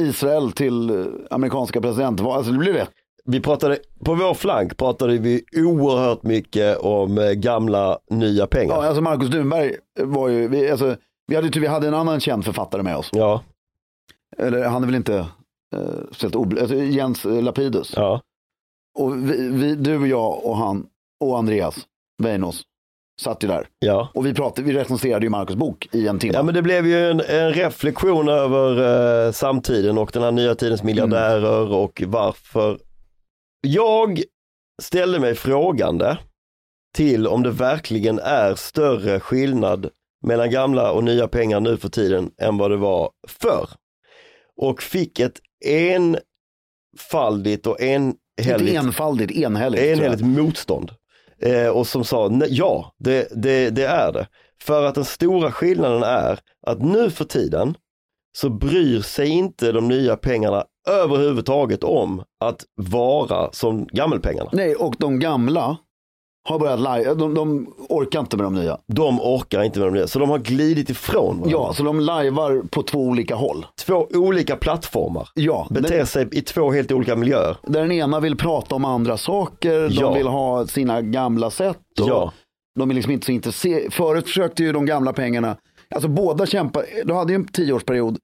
[0.00, 2.90] Israel till eh, amerikanska presidentval, alltså det blev rätt.
[3.26, 8.74] Vi pratade, på vår flank pratade vi oerhört mycket om eh, gamla nya pengar.
[8.76, 10.96] Ja, alltså Marcus Dunberg var ju, vi, alltså,
[11.26, 13.08] vi, hade, ju- vi hade en annan känd författare med oss.
[13.12, 13.42] Ja,
[14.38, 15.12] Eller han är väl inte
[15.76, 17.92] uh, speciellt obl- alltså, Jens eh, Lapidus.
[17.96, 18.20] ja,
[18.98, 20.86] Och vi, vi, du och jag och han
[21.24, 21.76] och Andreas
[22.22, 22.62] Weinos
[23.20, 23.66] satt ju där.
[23.78, 24.08] ja.
[24.14, 26.34] Och vi, pratade, vi recenserade ju Marcus bok i en timme.
[26.34, 30.54] Ja men det blev ju en, en reflektion över eh, samtiden och den här nya
[30.54, 32.78] tidens miljardärer och varför.
[33.68, 34.22] Jag
[34.82, 36.18] ställde mig frågande
[36.94, 39.90] till om det verkligen är större skillnad
[40.26, 43.68] mellan gamla och nya pengar nu för tiden än vad det var förr.
[44.56, 45.40] Och fick ett
[46.94, 49.82] enfaldigt och Inte enhälligt enfaldigt, enhälligt.
[49.82, 50.90] enhälligt motstånd.
[51.38, 54.28] Eh, och som sa, "Nej, ja det, det, det är det.
[54.62, 57.74] För att den stora skillnaden är att nu för tiden
[58.36, 64.50] så bryr sig inte de nya pengarna överhuvudtaget om att vara som gammelpengarna.
[64.52, 65.76] Nej, och de gamla
[66.48, 68.78] har börjat live, de, de orkar inte med de nya.
[68.86, 71.50] De orkar inte med de nya, så de har glidit ifrån varandra.
[71.50, 73.66] Ja, så de lajvar på två olika håll.
[73.86, 77.56] Två olika plattformar, Ja, beter sig i två helt olika miljöer.
[77.62, 80.12] där den ena vill prata om andra saker, de Ja.
[80.12, 81.78] vill ha sina gamla sätt.
[81.94, 82.32] Ja,
[82.78, 83.90] De är liksom inte så intresserade.
[83.90, 85.56] Förut försökte ju de gamla pengarna,
[85.94, 88.18] alltså båda kämpar, du hade ju en tioårsperiod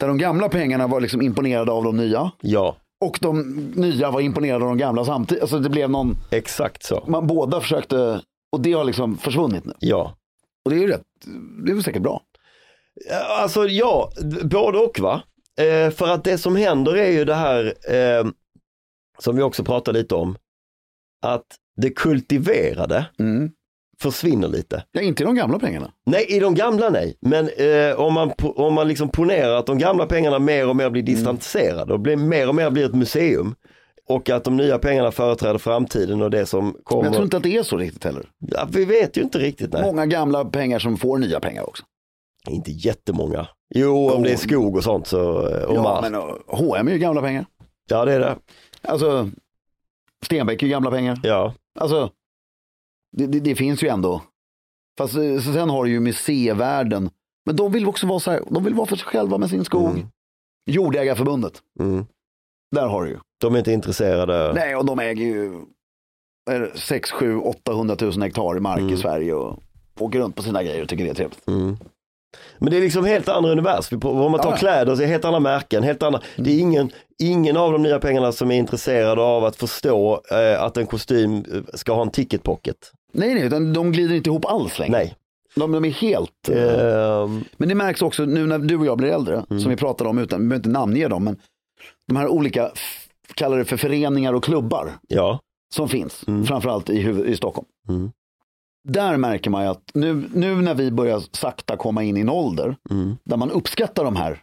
[0.00, 3.42] där de gamla pengarna var liksom imponerade av de nya ja, och de
[3.76, 5.42] nya var imponerade av de gamla samtidigt.
[5.42, 7.04] Alltså det blev någon, exakt så.
[7.06, 8.20] man båda försökte,
[8.52, 9.72] och det har liksom försvunnit nu.
[9.78, 10.16] Ja.
[10.64, 11.02] Och det är ju rätt,
[11.64, 12.22] det är väl säkert bra.
[13.40, 14.12] Alltså ja,
[14.44, 15.22] både och va.
[15.60, 18.26] Eh, för att det som händer är ju det här eh,
[19.18, 20.36] som vi också pratade lite om.
[21.22, 21.46] Att
[21.76, 23.50] det kultiverade Mm.
[24.00, 24.84] Försvinner lite.
[24.92, 25.90] Ja, inte de gamla pengarna.
[26.06, 27.16] Nej, i de gamla nej.
[27.20, 30.90] Men eh, om man, om man liksom ponerar att de gamla pengarna mer och mer
[30.90, 33.54] blir distanserade och blir mer och mer blir ett museum.
[34.08, 37.04] Och att de nya pengarna företräder framtiden och det som Men kommer.
[37.04, 38.26] jag tror inte att det är så riktigt heller.
[38.38, 39.72] ja, vi vet ju inte riktigt.
[39.72, 39.82] Nej.
[39.82, 41.82] Många gamla pengar som får nya pengar också.
[42.48, 43.46] Inte jättemånga.
[43.74, 46.02] Jo, om det är skog och sånt så, eh, och ja, mark.
[46.02, 47.46] men uh, H&M är ju gamla pengar.
[47.90, 48.36] Ja, det är det.
[48.82, 49.30] Alltså,
[50.26, 51.20] Stenbeck är ju gamla pengar.
[51.22, 52.10] Ja, Alltså,
[53.16, 54.22] det, det, det finns ju ändå.
[54.98, 57.10] Fast eh, så sen har du ju museivärlden.
[57.46, 59.64] Men de vill också vara så här, de vill vara för sig själva med sin
[59.64, 59.90] skog.
[59.90, 60.06] Mm.
[60.70, 62.06] Jordägarförbundet, mm.
[62.76, 63.18] där har du ju.
[63.40, 64.52] De är inte intresserade.
[64.54, 65.52] Nej, och de äger ju
[66.46, 68.94] vad är det, 6, 7, 800 000 hektar i mark Mm.
[68.94, 69.58] i Sverige och
[69.98, 71.48] åker runt på sina grejer och tycker det är trevligt.
[71.48, 71.76] Mm.
[72.58, 73.92] Men det är liksom helt andra univers.
[73.92, 74.56] Vi på- Om man tar Ja.
[74.56, 75.82] kläder så är det helt andra märken.
[75.82, 76.20] Helt andra.
[76.36, 76.90] Det är ingen,
[77.22, 81.44] ingen av de nya pengarna som är intresserade av att förstå eh, att en kostym
[81.52, 82.76] eh, ska ha en ticket pocket.
[83.12, 84.92] Nej, nej, utan de glider inte ihop alls längre.
[84.92, 85.16] Nej.
[85.54, 86.48] De, de är helt...
[86.48, 89.60] eh, Ehm, Men det märks också nu när du och jag blir äldre, Mm.
[89.60, 91.36] som vi pratade om utan, vi behöver inte namnge dem, men
[92.06, 92.70] de här olika,
[93.34, 95.40] kallar det för föreningar och klubbar ja.
[95.74, 96.44] som finns, Mm.
[96.44, 97.66] framförallt i, huvud, i Stockholm.
[97.88, 98.10] Mm.
[98.88, 102.28] Där märker man ju att nu, nu när vi börjar sakta komma in i en
[102.30, 103.16] ålder Mm.
[103.24, 104.42] där man uppskattar de här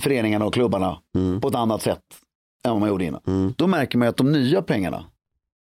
[0.00, 1.40] föreningarna och klubbarna Mm.
[1.40, 2.02] på ett annat sätt
[2.64, 3.20] än vad man gjorde innan.
[3.26, 3.54] Mm.
[3.56, 5.04] Då märker man ju att de nya pengarna,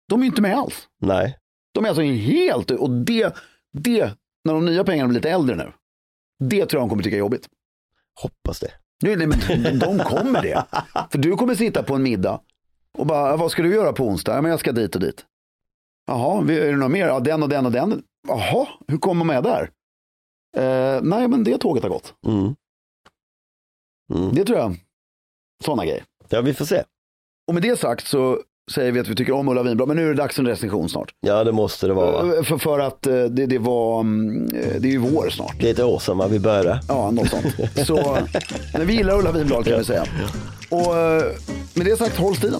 [0.10, 0.88] de är inte med alls.
[1.02, 1.38] Nej.
[1.74, 3.36] De är alltså helt, och det
[3.72, 5.72] Det, när de nya pengarna blir lite äldre nu,
[6.40, 7.50] det tror jag de kommer tycka är jobbigt.
[8.22, 8.72] Hoppas det.
[9.04, 10.66] Nej, nej, men de kommer det.
[11.12, 12.42] För du kommer sitta på en middag
[12.98, 14.36] och bara, vad ska du göra på onsdag?
[14.36, 15.26] Ja, men jag ska dit och dit.
[16.08, 17.08] Jaha, är det något mer?
[17.08, 18.04] Ja, den och den och den.
[18.28, 19.72] Jaha, hur kommer man med där?
[20.58, 22.14] Eh, nej, men det tåget har gått.
[22.28, 22.56] Mm.
[24.14, 24.36] Mm.
[24.36, 24.76] Det tror jag.
[25.64, 26.04] Sådana grejer.
[26.30, 26.84] Ja, vi får se.
[27.48, 30.04] Och med det sagt så säger vi att vi tycker om Ulla Vinblad, men nu
[30.04, 31.12] är det dags för en recension snart.
[31.22, 32.24] Ja, det måste det vara.
[32.24, 32.36] Va?
[32.38, 35.56] Eh, För, för att eh, det, det var, mm, eh, det är ju vår snart.
[35.60, 36.80] Det är ett år sedan va, vi började.
[36.88, 37.46] Ja, något sånt.
[37.88, 38.18] Så
[38.78, 40.04] men vi gillar Ulla Vinblad kan vi säga.
[40.70, 40.94] Och
[41.74, 42.60] med det sagt, håll stilen.